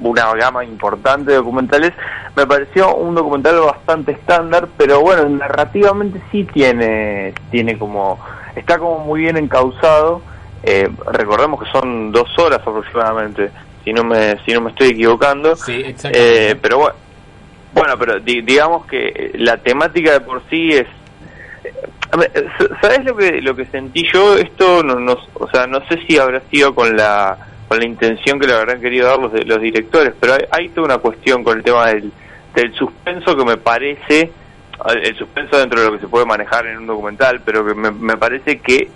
[0.00, 1.92] una gama importante de documentales,
[2.34, 8.18] me pareció un documental bastante estándar, pero bueno, narrativamente sí tiene, tiene como,
[8.56, 10.22] está como muy bien encauzado.
[10.66, 13.50] Eh, recordemos que son dos horas aproximadamente,
[13.84, 15.54] si no me, si no me estoy equivocando.
[15.56, 16.50] Sí, exactamente.
[16.52, 16.94] Eh, pero bueno,
[17.74, 20.86] bueno, pero di- digamos que la temática de por sí es
[22.16, 22.46] ver,
[22.80, 24.36] ¿Sabes lo que lo que sentí yo?
[24.36, 27.36] Esto no, no, o sea, no sé si habrá sido con la
[27.68, 30.84] con la intención que le habrán querido dar los, los directores, pero hay, hay toda
[30.86, 32.12] una cuestión con el tema del,
[32.54, 34.30] del suspenso que me parece
[35.02, 37.90] el suspenso dentro de lo que se puede manejar en un documental, pero que me,
[37.90, 38.88] me parece que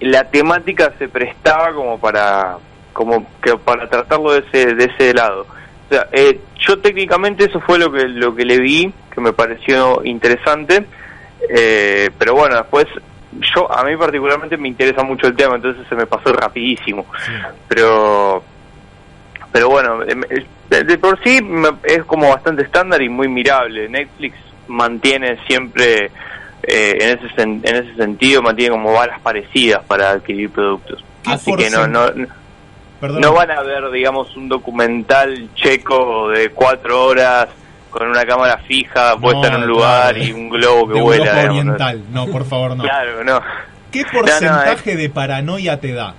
[0.00, 2.58] la temática se prestaba como para
[2.92, 5.42] como que para tratarlo de ese de ese lado.
[5.42, 9.32] O sea, eh, yo técnicamente eso fue lo que lo que le vi que me
[9.32, 10.86] pareció interesante,
[11.48, 12.86] eh, pero bueno después
[13.54, 17.06] yo a mí particularmente me interesa mucho el tema, entonces se me pasó rapidísimo.
[17.68, 18.42] Pero
[19.52, 20.20] pero bueno, em,
[20.68, 21.40] de, de por sí
[21.84, 23.88] es como bastante estándar y muy mirable.
[23.88, 24.36] Netflix
[24.68, 26.10] mantiene siempre
[26.66, 31.04] eh, en ese sen- en ese sentido mantiene como balas parecidas para adquirir productos.
[31.22, 32.26] ¿Qué Así que no no no-
[33.00, 33.20] Perdón.
[33.20, 37.48] no van a ver, digamos, un documental checo de cuatro horas
[37.90, 40.24] con una cámara fija puesta en un lugar claro.
[40.28, 41.24] y un globo que de vuela.
[41.24, 41.72] Europa digamos, ¿no?
[41.74, 42.02] Oriental.
[42.12, 42.82] No, por favor, no.
[42.84, 43.40] Claro, no.
[43.92, 46.14] ¿Qué No, no, porcentaje de paranoia te da?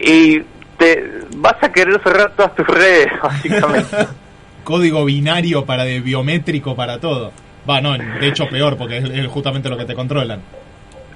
[0.00, 0.40] Y
[0.78, 1.04] te
[1.36, 3.96] vas a querer cerrar todas tus redes, básicamente.
[4.64, 7.32] Código binario para de biométrico para todo.
[7.68, 10.40] Va, no, de hecho peor, porque es, es justamente lo que te controlan.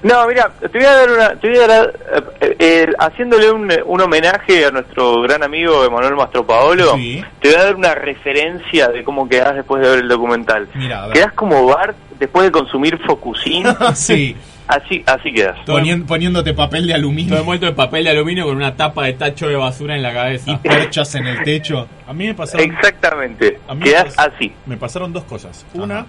[0.03, 1.93] No, mira, te voy a dar una, te voy a dar,
[2.41, 7.23] eh, eh, haciéndole un, un homenaje a nuestro gran amigo Emanuel Mastropaolo, Sí.
[7.39, 10.67] te voy a dar una referencia de cómo quedás después de ver el documental.
[10.75, 11.13] Mira, a ver.
[11.15, 14.35] Quedás como Bart después de consumir Focusín, sí,
[14.67, 15.57] así, así quedas.
[15.65, 19.13] ponien- poniéndote papel de Todo aluminio envuelto en papel de aluminio con una tapa de
[19.13, 20.59] tacho de basura en la y cabeza.
[20.61, 21.87] perchas en el techo.
[22.05, 24.51] A mí me pasaron, Exactamente, pas- así.
[24.65, 25.65] me pasaron dos cosas.
[25.75, 26.05] Una, Ajá.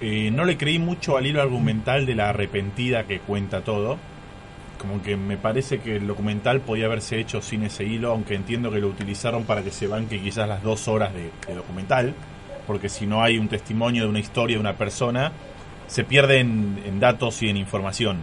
[0.00, 3.98] Eh, no le creí mucho al hilo argumental de la arrepentida que cuenta todo.
[4.78, 8.70] Como que me parece que el documental podía haberse hecho sin ese hilo, aunque entiendo
[8.70, 12.14] que lo utilizaron para que se banque quizás las dos horas de, de documental,
[12.66, 15.32] porque si no hay un testimonio de una historia de una persona,
[15.86, 18.18] se pierde en, en datos y en información.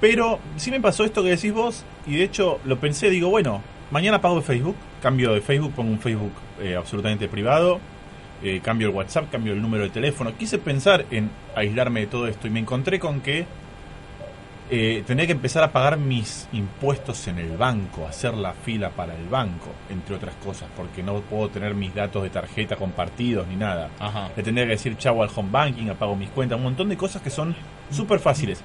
[0.00, 3.60] Pero sí me pasó esto que decís vos, y de hecho lo pensé, digo, bueno,
[3.90, 7.80] mañana apago de Facebook, cambio de Facebook, pongo un Facebook eh, absolutamente privado,
[8.42, 10.36] eh, cambio el WhatsApp, cambio el número de teléfono.
[10.36, 13.46] Quise pensar en aislarme de todo esto y me encontré con que
[14.70, 19.14] eh, tenía que empezar a pagar mis impuestos en el banco, hacer la fila para
[19.14, 23.56] el banco, entre otras cosas, porque no puedo tener mis datos de tarjeta compartidos ni
[23.56, 23.88] nada.
[23.98, 24.30] Ajá.
[24.36, 27.22] Le tendría que decir chau al home banking, apago mis cuentas, un montón de cosas
[27.22, 27.56] que son
[27.90, 28.62] súper fáciles.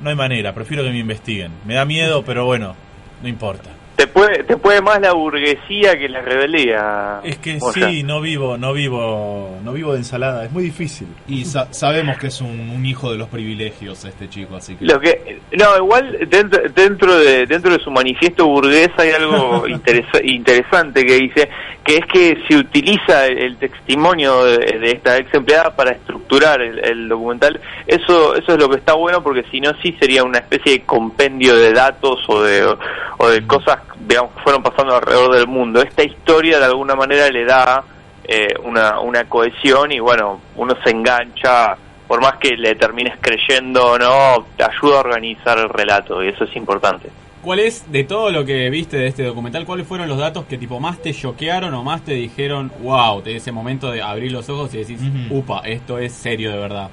[0.00, 1.52] No hay manera, prefiero que me investiguen.
[1.64, 2.74] Me da miedo, pero bueno,
[3.22, 3.70] no importa.
[3.96, 7.20] Te puede, te puede más la burguesía que la rebeldía.
[7.22, 7.88] Es que Moya.
[7.90, 11.06] sí, no vivo, no vivo, no vivo de ensalada, es muy difícil.
[11.28, 14.84] Y sa- sabemos que es un, un hijo de los privilegios este chico, así que...
[14.84, 20.20] Lo que no igual dentro dentro de dentro de su manifiesto burgués hay algo interesa-
[20.24, 21.48] interesante que dice
[21.84, 26.60] que es que se utiliza el, el testimonio de, de esta ex empleada para estructurar
[26.62, 30.24] el, el documental eso eso es lo que está bueno porque si no sí sería
[30.24, 32.64] una especie de compendio de datos o de
[33.18, 37.28] o de cosas digamos que fueron pasando alrededor del mundo esta historia de alguna manera
[37.30, 37.84] le da
[38.24, 43.92] eh, una una cohesión y bueno uno se engancha por más que le termines creyendo
[43.92, 47.08] o no, te ayuda a organizar el relato y eso es importante.
[47.42, 50.56] ¿Cuál es, de todo lo que viste de este documental, cuáles fueron los datos que
[50.56, 54.48] tipo más te choquearon o más te dijeron, wow, de ese momento de abrir los
[54.48, 56.88] ojos y decís, upa, esto es serio de verdad?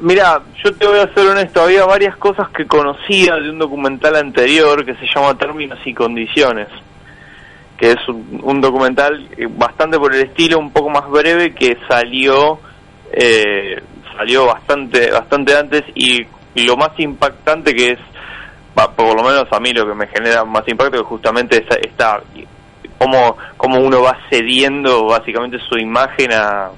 [0.00, 4.16] Mira, yo te voy a ser honesto, había varias cosas que conocía de un documental
[4.16, 6.68] anterior que se llama Términos y Condiciones,
[7.76, 11.76] que es un, un documental eh, bastante por el estilo, un poco más breve, que
[11.88, 12.60] salió
[13.12, 13.80] eh,
[14.16, 17.98] salió bastante bastante antes y lo más impactante que es,
[18.74, 22.20] por lo menos a mí lo que me genera más impacto es justamente esta
[22.98, 26.70] cómo, cómo uno va cediendo básicamente su imagen a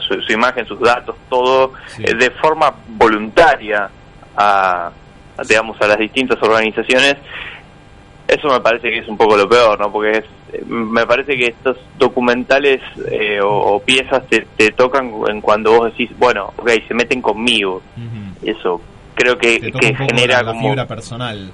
[0.00, 2.02] su, su imagen, sus datos, todo Sí.
[2.04, 3.88] eh, de forma voluntaria
[4.36, 4.90] a,
[5.36, 7.16] a, digamos a las distintas organizaciones.
[8.28, 9.92] Eso me parece que es un poco lo peor, ¿no?
[9.92, 15.40] Porque es, me parece que estos documentales eh, o, o piezas te, te tocan en
[15.40, 17.82] cuando vos decís, bueno, ok, se meten conmigo.
[18.42, 18.80] Eso
[19.14, 20.68] creo que, Te que genera la, la como...
[20.70, 21.50] fibra personal.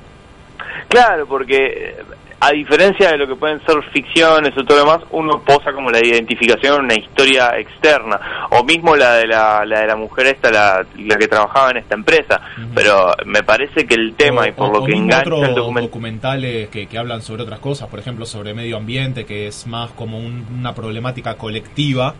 [0.88, 1.96] Claro, porque
[2.40, 5.90] a diferencia de lo que pueden ser ficciones o todo lo demás, uno posa como
[5.90, 10.26] la identificación en una historia externa, o mismo la de la, la de la mujer
[10.28, 12.40] esta, la, la que trabajaba en esta empresa.
[12.74, 15.48] Pero me parece que el tema O- y por o- lo o que engancha otros
[15.48, 15.88] el documento...
[15.88, 19.90] documentales que, que hablan sobre otras cosas, por ejemplo sobre medio ambiente, que es más
[19.90, 22.14] como un- una problemática colectiva.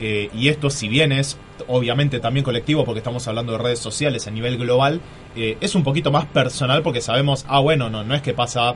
[0.00, 1.38] eh, y esto, si bien es
[1.68, 5.00] obviamente también colectivo, porque estamos hablando de redes sociales a nivel global,
[5.36, 8.74] eh, es un poquito más personal porque sabemos, ah, bueno, no, no es que pasa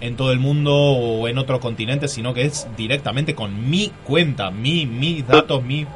[0.00, 4.50] en todo el mundo o en otro continente, sino que es directamente con mi cuenta,
[4.50, 5.86] mi, mis datos, mi,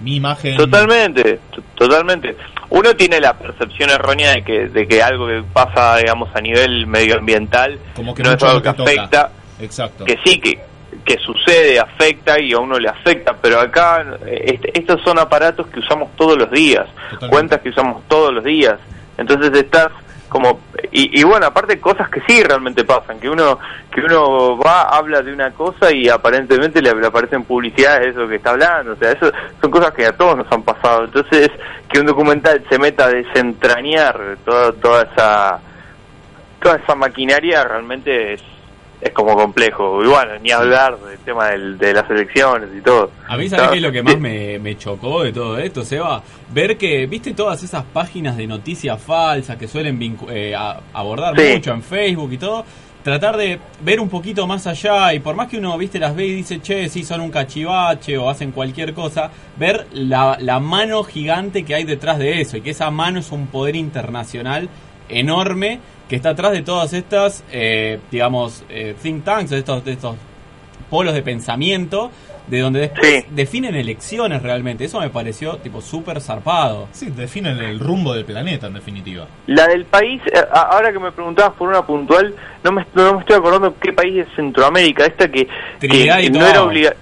[0.00, 0.56] mi imagen.
[0.56, 1.40] Totalmente,
[1.74, 2.36] totalmente.
[2.70, 6.86] Uno tiene la percepción errónea de que, de que algo que pasa, digamos, a nivel
[6.86, 9.30] medioambiental Como que no es algo que afecta,
[9.60, 10.04] Exacto.
[10.04, 10.58] que sí, que,
[11.04, 15.80] que sucede, afecta y a uno le afecta, pero acá este- estos son aparatos que
[15.80, 17.28] usamos todos los días, Totalmente.
[17.28, 18.78] cuentas que usamos todos los días,
[19.18, 19.88] entonces estás
[20.34, 20.58] como
[20.90, 23.56] y, y bueno aparte cosas que sí realmente pasan que uno
[23.88, 28.34] que uno va habla de una cosa y aparentemente le, aparecen publicidades de eso que
[28.34, 31.04] está hablando o sea eso son cosas que a todos nos han pasado.
[31.04, 31.50] Entonces
[31.88, 35.60] que un documental se meta a desentrañar toda toda esa
[36.60, 38.42] toda esa maquinaria realmente es
[39.00, 43.10] es como complejo y bueno ni hablar del tema del, de las elecciones y todo
[43.28, 46.22] A mí, ¿sabes qué es lo que más me, me chocó de todo esto, Seba?
[46.52, 51.52] Ver que, viste todas esas páginas de noticias falsas que suelen eh, a- abordar Sí.
[51.54, 52.64] mucho en Facebook y todo.
[53.02, 56.24] Tratar de ver un poquito más allá y por más que uno, viste, las ve
[56.26, 61.04] y dice, che, sí, son un cachivache o hacen cualquier cosa, ver la, la mano
[61.04, 64.70] gigante que hay detrás de eso y que esa mano es un poder internacional
[65.10, 69.92] enorme que está atrás de todas estas, eh, digamos, eh, think tanks, de estos, de
[69.92, 70.16] estos
[70.90, 72.10] polos de pensamiento,
[72.46, 73.26] de donde después Sí.
[73.30, 74.84] definen elecciones realmente.
[74.84, 76.88] Eso me pareció tipo súper zarpado.
[76.92, 79.26] Sí, definen el rumbo del planeta, en definitiva.
[79.46, 83.14] La del país, eh, a- ahora que me preguntabas por una puntual, no me, no
[83.14, 86.50] me estoy acordando qué país de Centroamérica, esta que, Trinidad que y no Tobago.
[86.52, 86.96] era obliga Ga-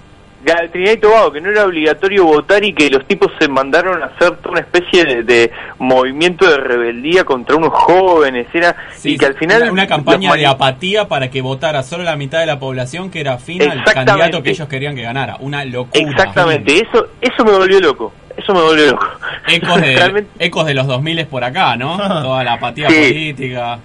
[0.71, 4.07] Trinidad y Tobago, que no era obligatorio votar y que los tipos se mandaron a
[4.07, 9.17] hacer toda una especie de, de movimiento de rebeldía contra unos jóvenes, era, Sí, y
[9.17, 9.61] que al final...
[9.63, 13.21] una, una campaña de apatía para que votara solo la mitad de la población que
[13.21, 15.37] era afín al candidato que ellos querían que ganara.
[15.39, 16.03] Una locura.
[16.09, 19.07] Exactamente, eso eso me volvió loco, eso me volvió loco.
[19.47, 21.97] Ecos de, ecos de los 2000 por acá, ¿no?
[22.21, 22.95] Toda la apatía Sí.
[22.95, 23.79] política.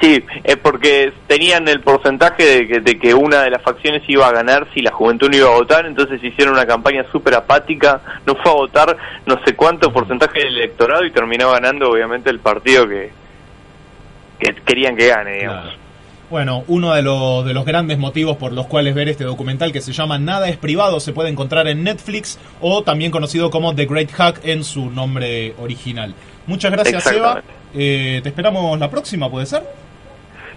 [0.00, 4.26] Sí, es porque tenían el porcentaje de que, de que una de las facciones iba
[4.26, 8.00] a ganar si la juventud no iba a votar, entonces hicieron una campaña súper apática,
[8.26, 12.40] no fue a votar no sé cuánto porcentaje del electorado y terminó ganando obviamente el
[12.40, 13.10] partido que,
[14.38, 15.64] que querían que gane, digamos.
[15.64, 15.80] Claro.
[16.30, 19.80] Bueno, uno de los, de los grandes motivos por los cuales ver este documental que
[19.80, 23.84] se llama Nada es privado se puede encontrar en Netflix o también conocido como The
[23.84, 26.14] Great Hack en su nombre original.
[26.46, 27.42] Muchas gracias, Eva.
[27.74, 29.89] Eh, te esperamos la próxima, ¿puede ser?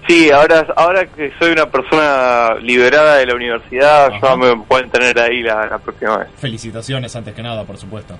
[0.07, 4.19] Sí, ahora, ahora que soy una persona liberada de la universidad, Ajá.
[4.21, 6.27] ya me pueden tener ahí la, la próxima vez.
[6.37, 8.15] Felicitaciones antes que nada, por supuesto.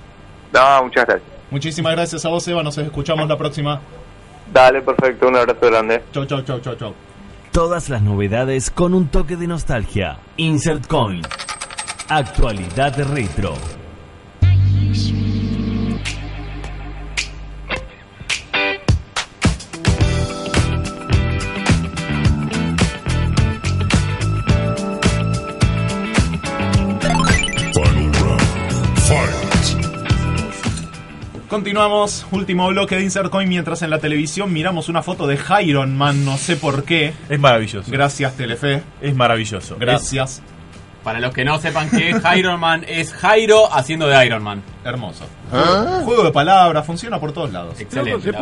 [0.52, 1.28] No, muchas gracias.
[1.50, 2.62] Muchísimas gracias a vos, Eva.
[2.62, 3.80] Nos escuchamos la próxima.
[4.52, 6.02] Dale, perfecto, un abrazo grande.
[6.12, 6.94] Chau, chau, chau, chau, chau.
[7.52, 10.18] Todas las novedades con un toque de nostalgia.
[10.36, 11.22] Insert Coin.
[12.08, 13.54] Actualidad retro.
[31.54, 35.96] Continuamos, último bloque de Insert Coin mientras en la televisión miramos una foto de Iron
[35.96, 37.14] Man, no sé por qué.
[37.28, 37.92] Es maravilloso.
[37.92, 39.76] Gracias Telefe, es maravilloso.
[39.78, 40.42] gracias.
[41.04, 44.62] Para los que no sepan que es Iron Man, es Jairo haciendo de Iron Man.
[44.84, 45.26] Hermoso.
[46.04, 47.78] Juego de palabras, funciona por todos lados.
[47.78, 48.32] Excelente.
[48.32, 48.38] la-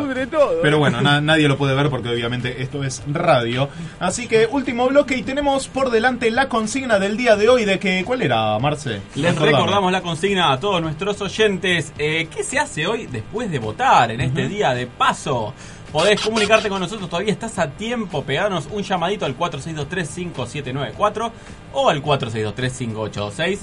[0.62, 3.68] Pero bueno, na- nadie lo puede ver porque obviamente esto es radio.
[4.01, 7.79] Así que último bloque y tenemos por delante la consigna del día de hoy de
[7.79, 8.05] que...
[8.05, 9.03] ¿Cuál era, Marce?
[9.16, 9.53] Les Recordame.
[9.59, 11.92] recordamos la consigna a todos nuestros oyentes.
[11.98, 15.53] Eh, ¿Qué se hace hoy después de votar en este día de paso?
[15.92, 18.24] Podés comunicarte con nosotros, todavía estás a tiempo.
[18.24, 21.31] Pegarnos un llamadito al 4623-5794
[21.74, 23.59] o al 4623-5826.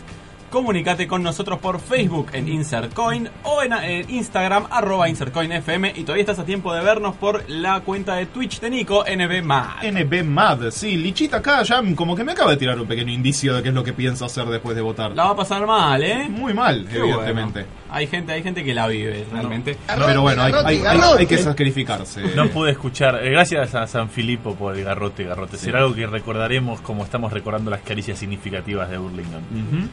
[0.49, 6.21] Comunicate con nosotros por Facebook en InsertCoin o en, eh, Instagram arroba InsertCoinFM y todavía
[6.23, 9.83] estás a tiempo de vernos por la cuenta de Twitch de Nico, NBMAD.
[9.91, 13.53] NB Mad, sí, Lichita acá ya como que me acaba de tirar un pequeño indicio
[13.55, 15.11] de qué es lo que piensa hacer después de votar.
[15.11, 16.27] La va a pasar mal, ¿eh?
[16.29, 17.61] Muy mal, Qué evidentemente.
[17.61, 17.79] bueno.
[17.91, 19.75] Hay gente, hay gente que la vive realmente.
[19.87, 22.21] Pero bueno, hay, hay- hay- hay que sacrificarse.
[22.35, 23.19] No pude escuchar.
[23.23, 25.57] eh, gracias a San Filipo por el garrote, garrote.
[25.57, 29.41] Será algo que recordaremos como estamos recordando las caricias significativas de Burlington.
[29.51, 29.87] Ujú.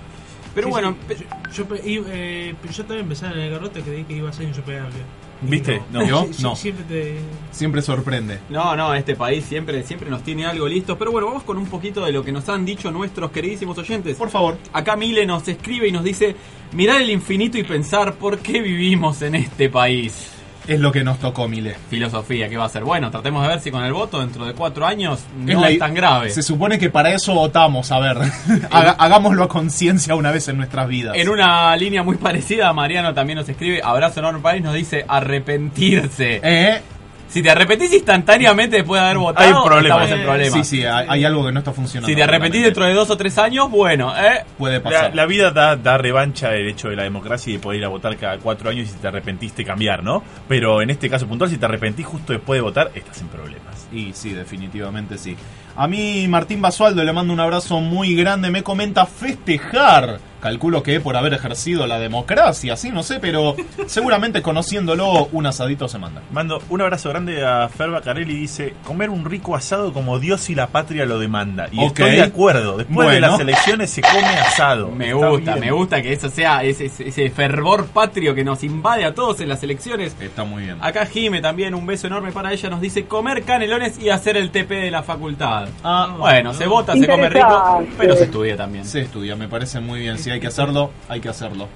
[0.57, 3.83] Pero Sí, bueno, sí, yo, yo y, eh, pero yo también pensaba en el garrote
[3.83, 4.95] creí que iba a ser insuperable.
[5.43, 5.83] ¿Viste?
[5.93, 6.27] No, No.
[6.41, 6.57] No.
[6.57, 7.19] siempre te.
[7.53, 8.39] Siempre sorprende.
[8.49, 10.97] No, no, este país siempre, siempre nos tiene algo listo.
[10.97, 14.17] Pero bueno, vamos con un poquito de lo que nos han dicho nuestros queridísimos oyentes.
[14.17, 14.57] Por favor.
[14.73, 16.35] Acá Mile nos escribe y nos dice,
[16.73, 20.33] mirar el infinito y pensar por qué vivimos en este país.
[20.69, 21.77] Es lo que nos tocó, Mile.
[21.91, 22.83] Filosofía, ¿qué va a ser?
[22.85, 25.79] Bueno, tratemos de ver si con el voto dentro de cuatro años no es, la-
[25.87, 26.31] tan grave.
[26.31, 28.17] Se supone que para eso votamos, a ver.
[28.71, 31.17] Haga- hagámoslo a conciencia una vez en nuestras vidas.
[31.17, 36.41] En una línea muy parecida, Mariano también nos escribe, abrazo enorme país, nos dice arrepentirse.
[36.43, 36.81] ¿Eh?
[37.29, 39.95] Si te arrepentís instantáneamente después de haber votado, Hay un problema.
[40.05, 40.69] estamos en problemas.
[40.69, 42.09] Sí, sí, hay, hay algo que no está funcionando.
[42.09, 44.45] Si te arrepentís dentro de dos o tres años, bueno, ¿eh?
[44.57, 45.15] Puede La, pasar.
[45.15, 47.89] la vida da, da revancha el hecho de la democracia y de poder ir a
[47.89, 50.23] votar cada cuatro años y si te arrepentiste cambiar, ¿no?
[50.49, 53.87] Pero en este caso puntual, si te arrepentís justo después de votar, estás en problemas.
[53.93, 55.37] Y sí, definitivamente sí.
[55.77, 58.51] A mí, Martín Basualdo, le mando un abrazo muy grande.
[58.51, 64.43] Me comenta festejar Calculo que por haber ejercido la democracia, sí, no sé, pero seguramente
[64.43, 66.23] conociéndolo, un asadito se manda.
[66.33, 70.49] Mando un abrazo grande a Fer Bacarelli y dice, comer un rico asado como Dios
[70.51, 71.69] y la patria lo demanda.
[71.73, 74.89] Y estoy de acuerdo, después de las elecciones se come asado.
[74.97, 75.67] Me Está gusta, bien.
[75.67, 79.63] me gusta que eso sea ese, fervor patrio que nos invade a todos en las
[79.63, 80.17] elecciones.
[80.21, 80.79] Está muy bien.
[80.81, 84.51] Acá Jime también, un beso enorme para ella, nos dice comer canelones y hacer el
[84.51, 85.69] TP de la facultad.
[85.85, 88.85] Ah, Bueno, se vota, se come rico, pero se estudia también.
[88.85, 90.19] Se estudia, me parece muy bien.
[90.19, 91.69] Si hay que hacerlo, hay que hacerlo.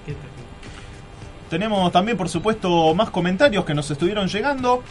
[1.48, 4.82] Tenemos también, por supuesto, más comentarios que nos estuvieron llegando.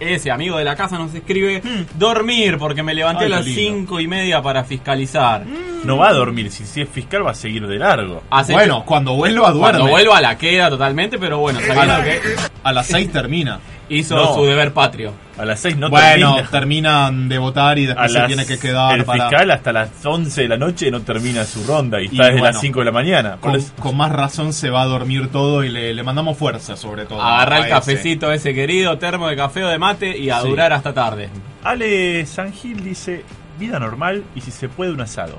[0.00, 1.62] Ese amigo de la casa nos escribe
[1.96, 3.60] dormir porque me levanté Ay, a las lindo.
[3.60, 5.44] cinco y media para fiscalizar.
[5.84, 8.20] No va a dormir, si, si es fiscal va a seguir de largo.
[8.48, 9.78] Bueno, cuando vuelva, duerme.
[9.78, 12.20] cuando vuelva la queda totalmente, pero bueno, a, sabiendo la- que
[12.64, 13.60] a las 6 termina.
[13.96, 14.34] Hizo No.
[14.34, 15.12] su deber patrio.
[15.38, 16.50] A las 6 no bueno, termina.
[16.50, 19.28] terminan de votar y A después se las- tiene que quedar el para...
[19.28, 22.32] fiscal hasta las 11 de la noche no termina su ronda y Y está desde
[22.40, 23.38] bueno, las 5 de la mañana.
[23.40, 27.20] Con, más razón se va a dormir todo y le, le mandamos fuerza sobre todo.
[27.22, 27.70] Agarrar a el ese.
[27.72, 30.48] cafecito ese querido, termo de café o de mate y a Sí.
[30.48, 31.30] durar hasta tarde.
[31.64, 33.24] Ale Sangil dice,
[33.58, 35.38] vida normal y si se puede un asado.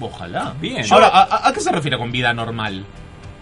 [0.00, 0.54] Ojalá.
[0.60, 0.84] Bien.
[0.90, 2.84] Ahora, ¿a, a- qué se refiere con vida normal?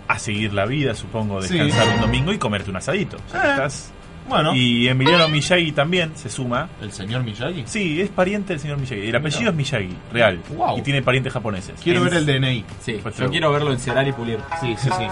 [0.08, 1.58] A seguir la vida, supongo, Sí.
[1.58, 3.16] descansar un domingo y comerte un asadito.
[3.26, 3.50] O sea, Eh.
[3.50, 3.92] estás-
[4.28, 6.68] Bueno, Y Emiliano Miyagi también se suma.
[6.82, 7.62] el señor Miyagi.
[7.66, 9.08] Sí, es pariente del señor Miyagi.
[9.08, 10.40] El apellido es Miyagi, real.
[10.56, 10.78] Wow.
[10.78, 11.74] Y tiene parientes japoneses.
[11.82, 12.64] Quiero En- ver el DNI.
[12.80, 14.38] Sí, Pues yo quiero verlo encerar y pulir.
[14.60, 15.04] Sí, sí, sí.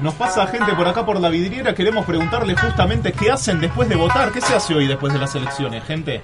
[0.00, 1.74] Nos pasa gente por acá por la vidriera.
[1.74, 4.30] Queremos preguntarle justamente qué hacen después de votar.
[4.32, 6.20] ¿Qué se hace hoy después de las elecciones, gente?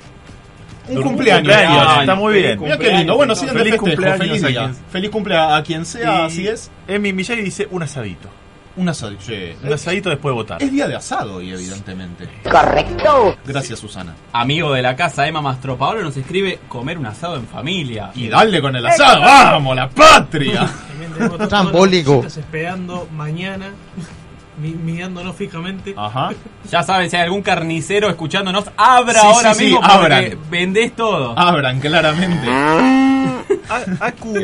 [0.86, 1.50] Un Un cumpleaños.
[1.54, 2.60] cumpleaños, Ay, está muy bien.
[2.60, 3.16] Mira qué lindo.
[3.16, 4.48] Bueno, sigan de Feliz festejo.
[4.48, 4.60] día.
[4.60, 6.70] quien- Feliz cumpleaños a quien sea, Y así es.
[6.86, 8.28] Emi Miyagi dice un asadito.
[8.76, 10.62] Un asadito después de votar.
[10.62, 12.28] Es día de asado hoy, evidentemente.
[12.50, 13.36] Correcto.
[13.46, 14.14] Gracias, Susana.
[14.32, 18.10] Amigo de la casa, Emma Mastropaolo, nos escribe comer un asado en familia.
[18.14, 19.20] Y dale con el asado.
[19.20, 20.66] ¡Vamos, la patria!
[20.88, 22.24] También tenemos todas Trambólico.
[22.26, 23.66] esperando mañana,
[24.60, 25.94] mi- mirándonos fijamente.
[25.96, 26.30] Ajá.
[26.68, 30.38] Ya saben, si hay algún carnicero escuchándonos, abra Sí, ahora sí, sí, mismo porque abran.
[30.50, 31.38] vendés todo.
[31.38, 32.48] Abran, claramente.
[33.70, 34.34] A- Aku,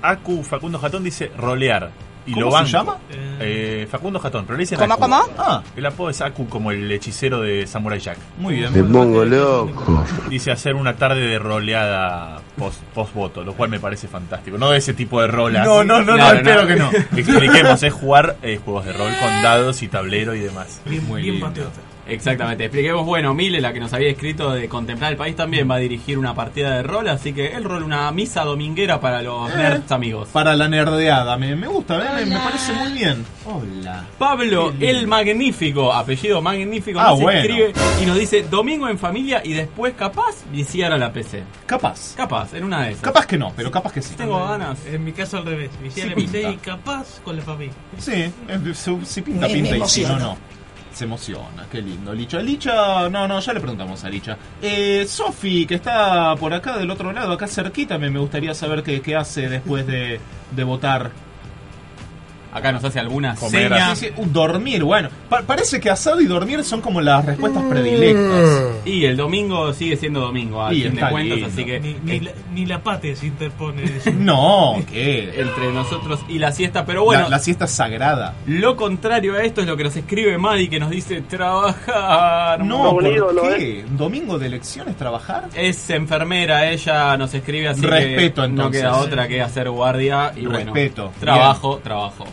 [0.00, 1.90] Aku Facundo Jatón dice rolear.
[2.26, 2.68] Y ¿Cómo lo se banco.
[2.70, 2.96] llama?
[3.40, 5.02] Eh, Facundo Jatón, pero le dicen ¿Cómo, Aku.
[5.02, 5.20] cómo?
[5.38, 8.16] Ah, El apodo es Aku como el hechicero de Samurai Jack.
[8.38, 8.72] muy bien.
[8.90, 10.04] pongo loco.
[10.30, 14.56] Dice hacer una tarde de roleada post, post voto, lo cual me parece fantástico.
[14.56, 15.66] No de ese tipo de rolas.
[15.66, 16.68] No, no, no, no, Claro, espero no.
[16.68, 16.90] que no.
[17.18, 20.80] Expliquemos, es jugar eh, juegos de rol con dados y tablero y demás.
[20.86, 21.46] Bien, Muy bien lindo.
[21.48, 21.80] patriota.
[22.06, 22.64] Exactamente.
[22.64, 25.78] Expliquemos, bueno, Mile, la que nos había escrito de Contemplar el País, también va a
[25.78, 29.56] dirigir una partida de rol, así que el rol, una misa dominguera para los Eh.
[29.56, 30.28] nerds amigos.
[30.32, 33.24] Para la nerdeada, me, me gusta, me, me parece muy bien.
[33.46, 34.04] Hola.
[34.18, 37.40] Pablo el Magnífico, apellido Magnífico, Ah, nos bueno.
[37.40, 41.42] escribe y nos dice domingo en familia y después capaz viciar a la PC.
[41.66, 42.14] Capaz.
[42.16, 43.02] Capaz, en una de esas.
[43.02, 44.14] Capaz que no, pero capaz que sí.
[44.14, 44.78] Tengo ganas.
[44.86, 45.70] En mi caso al revés.
[45.80, 47.74] Me hicieron Sí, el PC y capaz con la familia.
[47.98, 48.30] Sí,
[49.04, 50.36] si, pinta, pinta y si no, no.
[50.94, 52.12] Se emociona, qué lindo.
[52.14, 54.38] Licha, Licha, no, no, ya le preguntamos a Licha.
[54.62, 58.84] Eh, Sofi, que está por acá del otro lado, acá cerquita, me, me gustaría saber
[58.84, 60.20] qué, qué hace después de,
[60.52, 61.10] de votar.
[62.54, 63.94] Acá nos hace alguna Comer seña.
[63.96, 65.08] Sí, sí, uh, dormir, bueno.
[65.28, 68.48] pa- parece que asado y dormir son como las respuestas predilectas.
[68.84, 71.52] Y el domingo sigue siendo domingo, a Y fin de está cuentas, lindo.
[71.52, 73.82] así que Ni, ni, la, ni la pate se interpone.
[74.14, 75.32] No, ¿qué?
[75.40, 78.34] entre nosotros y la siesta, pero bueno, la, la siesta es sagrada.
[78.46, 82.64] lo contrario a esto es lo que nos escribe Maddy, que nos dice trabajar.
[82.64, 83.84] No, ¿por ídolo, qué?
[83.90, 85.48] ¿Domingo de elecciones trabajar?
[85.54, 88.80] Es enfermera, ella nos escribe así Respeto, que no entonces.
[88.82, 91.02] queda otra que hacer guardia y Respeto.
[91.04, 92.24] bueno, trabajo, trabajo.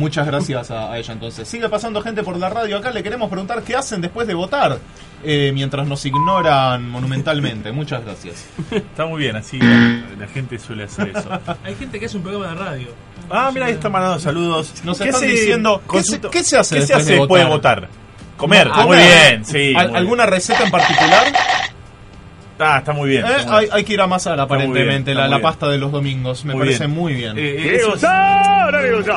[0.00, 1.46] Muchas gracias a, a ella entonces.
[1.46, 2.90] Sigue pasando gente por la radio acá.
[2.90, 4.78] Le queremos preguntar qué hacen después de votar.
[5.22, 7.70] eh, mientras nos ignoran monumentalmente.
[7.72, 8.46] Muchas gracias.
[8.70, 11.28] Está muy bien, así la, la gente suele hacer eso.
[11.62, 12.88] Hay gente que hace un programa de radio.
[13.28, 14.72] Ah, mira, ahí está mandando saludos.
[14.82, 17.12] Nos ¿Qué están se- diciendo, ¿qué se- consulta- qué se hace ¿Qué se después hace
[17.12, 17.80] de después de votar?
[17.82, 18.00] votar?
[18.38, 19.28] Comer, Ah, muy comer.
[19.30, 19.74] bien, sí.
[19.76, 21.26] ¿Al- muy ¿Alguna receta en particular?
[22.60, 23.24] Ah, está muy bien.
[23.24, 23.76] Eh, está muy hay, bien.
[23.76, 26.44] hay que ir a amasar aparentemente bien, la, la pasta de los domingos.
[26.44, 26.96] Me Muy parece bien.
[26.98, 27.38] muy bien.
[27.38, 27.80] Eh, eh,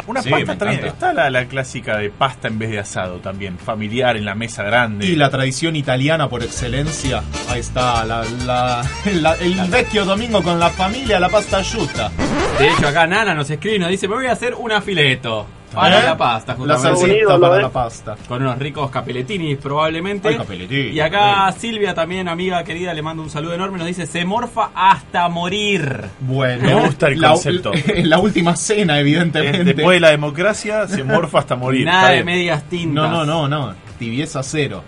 [0.07, 0.85] Una Sí, pasta también.
[0.85, 3.57] Está la, la clásica de pasta en vez de asado también.
[3.57, 5.05] Familiar en la mesa grande.
[5.05, 7.23] Y la tradición italiana por excelencia.
[7.49, 8.83] Ahí está, la, la-
[9.21, 12.11] la- el vecchio domingo con la familia, la pasta asciutta.
[12.59, 15.47] De hecho, acá Nana nos escribe y nos dice, me voy a hacer una fileto.
[15.73, 16.03] Para ¿Eh?
[16.03, 16.99] la pasta, La justamente.
[16.99, 17.61] salsita ídolo, para ¿eh?
[17.63, 18.15] la pasta.
[18.27, 20.27] Con unos ricos capeletinis probablemente.
[20.29, 23.77] Ay, capelletini, y acá Silvia también, amiga querida, le mando un saludo enorme.
[23.79, 26.05] Nos dice, se morfa hasta morir.
[26.19, 27.71] Bueno, Me gusta el la, concepto.
[28.03, 29.63] La, última cena, Eh, evidentemente.
[29.73, 31.85] Después de la democracia se morfa hasta morir.
[31.85, 33.09] Nada de medias tintas.
[33.09, 33.75] No, no, no, no.
[33.97, 34.83] Tibieza cero.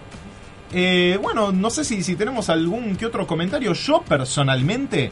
[0.73, 3.73] Eh, bueno, no sé si, si tenemos algún que otro comentario.
[3.73, 5.11] Yo personalmente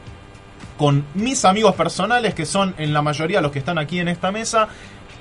[0.78, 4.32] con mis amigos personales, que son en la mayoría los que están aquí en esta
[4.32, 4.68] mesa.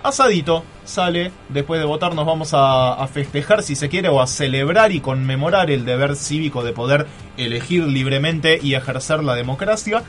[0.02, 4.26] Asadito sale, después de votar nos vamos a, a festejar si se quiere o a
[4.26, 10.02] celebrar y conmemorar el deber cívico de poder elegir libremente y ejercer la democracia.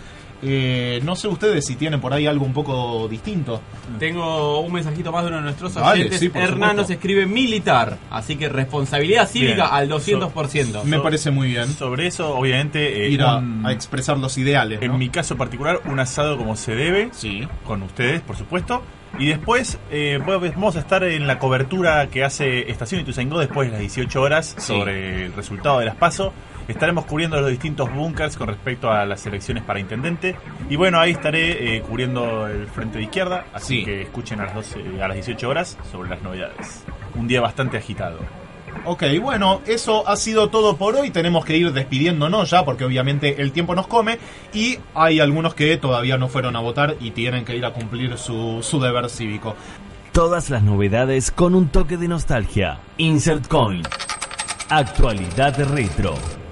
[0.46, 3.62] Eh, no sé ustedes si tienen por ahí algo un poco distinto.
[3.98, 6.20] Tengo un mensajito más de uno de nuestros Dale, oyentes.
[6.20, 9.68] sí, Hernán nos escribe militar, así que responsabilidad cívica Bien.
[9.72, 10.84] al 200%.
[10.84, 11.68] Me parece muy bien.
[11.74, 14.80] Sobre eso, obviamente, eh, Ir a, un- a expresar los ideales.
[14.82, 14.86] ¿no?
[14.86, 17.48] en mi caso particular, un asado como se debe, Sí.
[17.66, 18.82] con ustedes, por supuesto.
[19.20, 23.74] Y después eh, vamos a estar en la cobertura que hace Estación Ituzaingó después de
[23.74, 24.68] las 18 horas Sí.
[24.68, 26.34] sobre el resultado de las PASO.
[26.68, 30.36] Estaremos cubriendo los distintos bunkers con respecto a las elecciones para intendente.
[30.70, 33.46] Y bueno, ahí estaré eh, cubriendo el frente de izquierda.
[33.54, 33.86] Así Sí.
[33.86, 36.84] que escuchen a las, 12, a las 18 horas sobre las novedades.
[37.16, 38.20] Un día bastante agitado.
[38.86, 41.10] Ok, bueno, eso ha sido todo por hoy.
[41.12, 44.20] Tenemos que ir despidiéndonos ya porque obviamente el tiempo nos come
[44.54, 48.18] y hay algunos que todavía no fueron a votar y tienen que ir a cumplir
[48.18, 49.56] su, su deber cívico.
[50.12, 52.80] Todas las novedades con un toque de nostalgia.
[52.98, 53.82] Insert Coin.
[54.70, 56.43] Actualidad retro.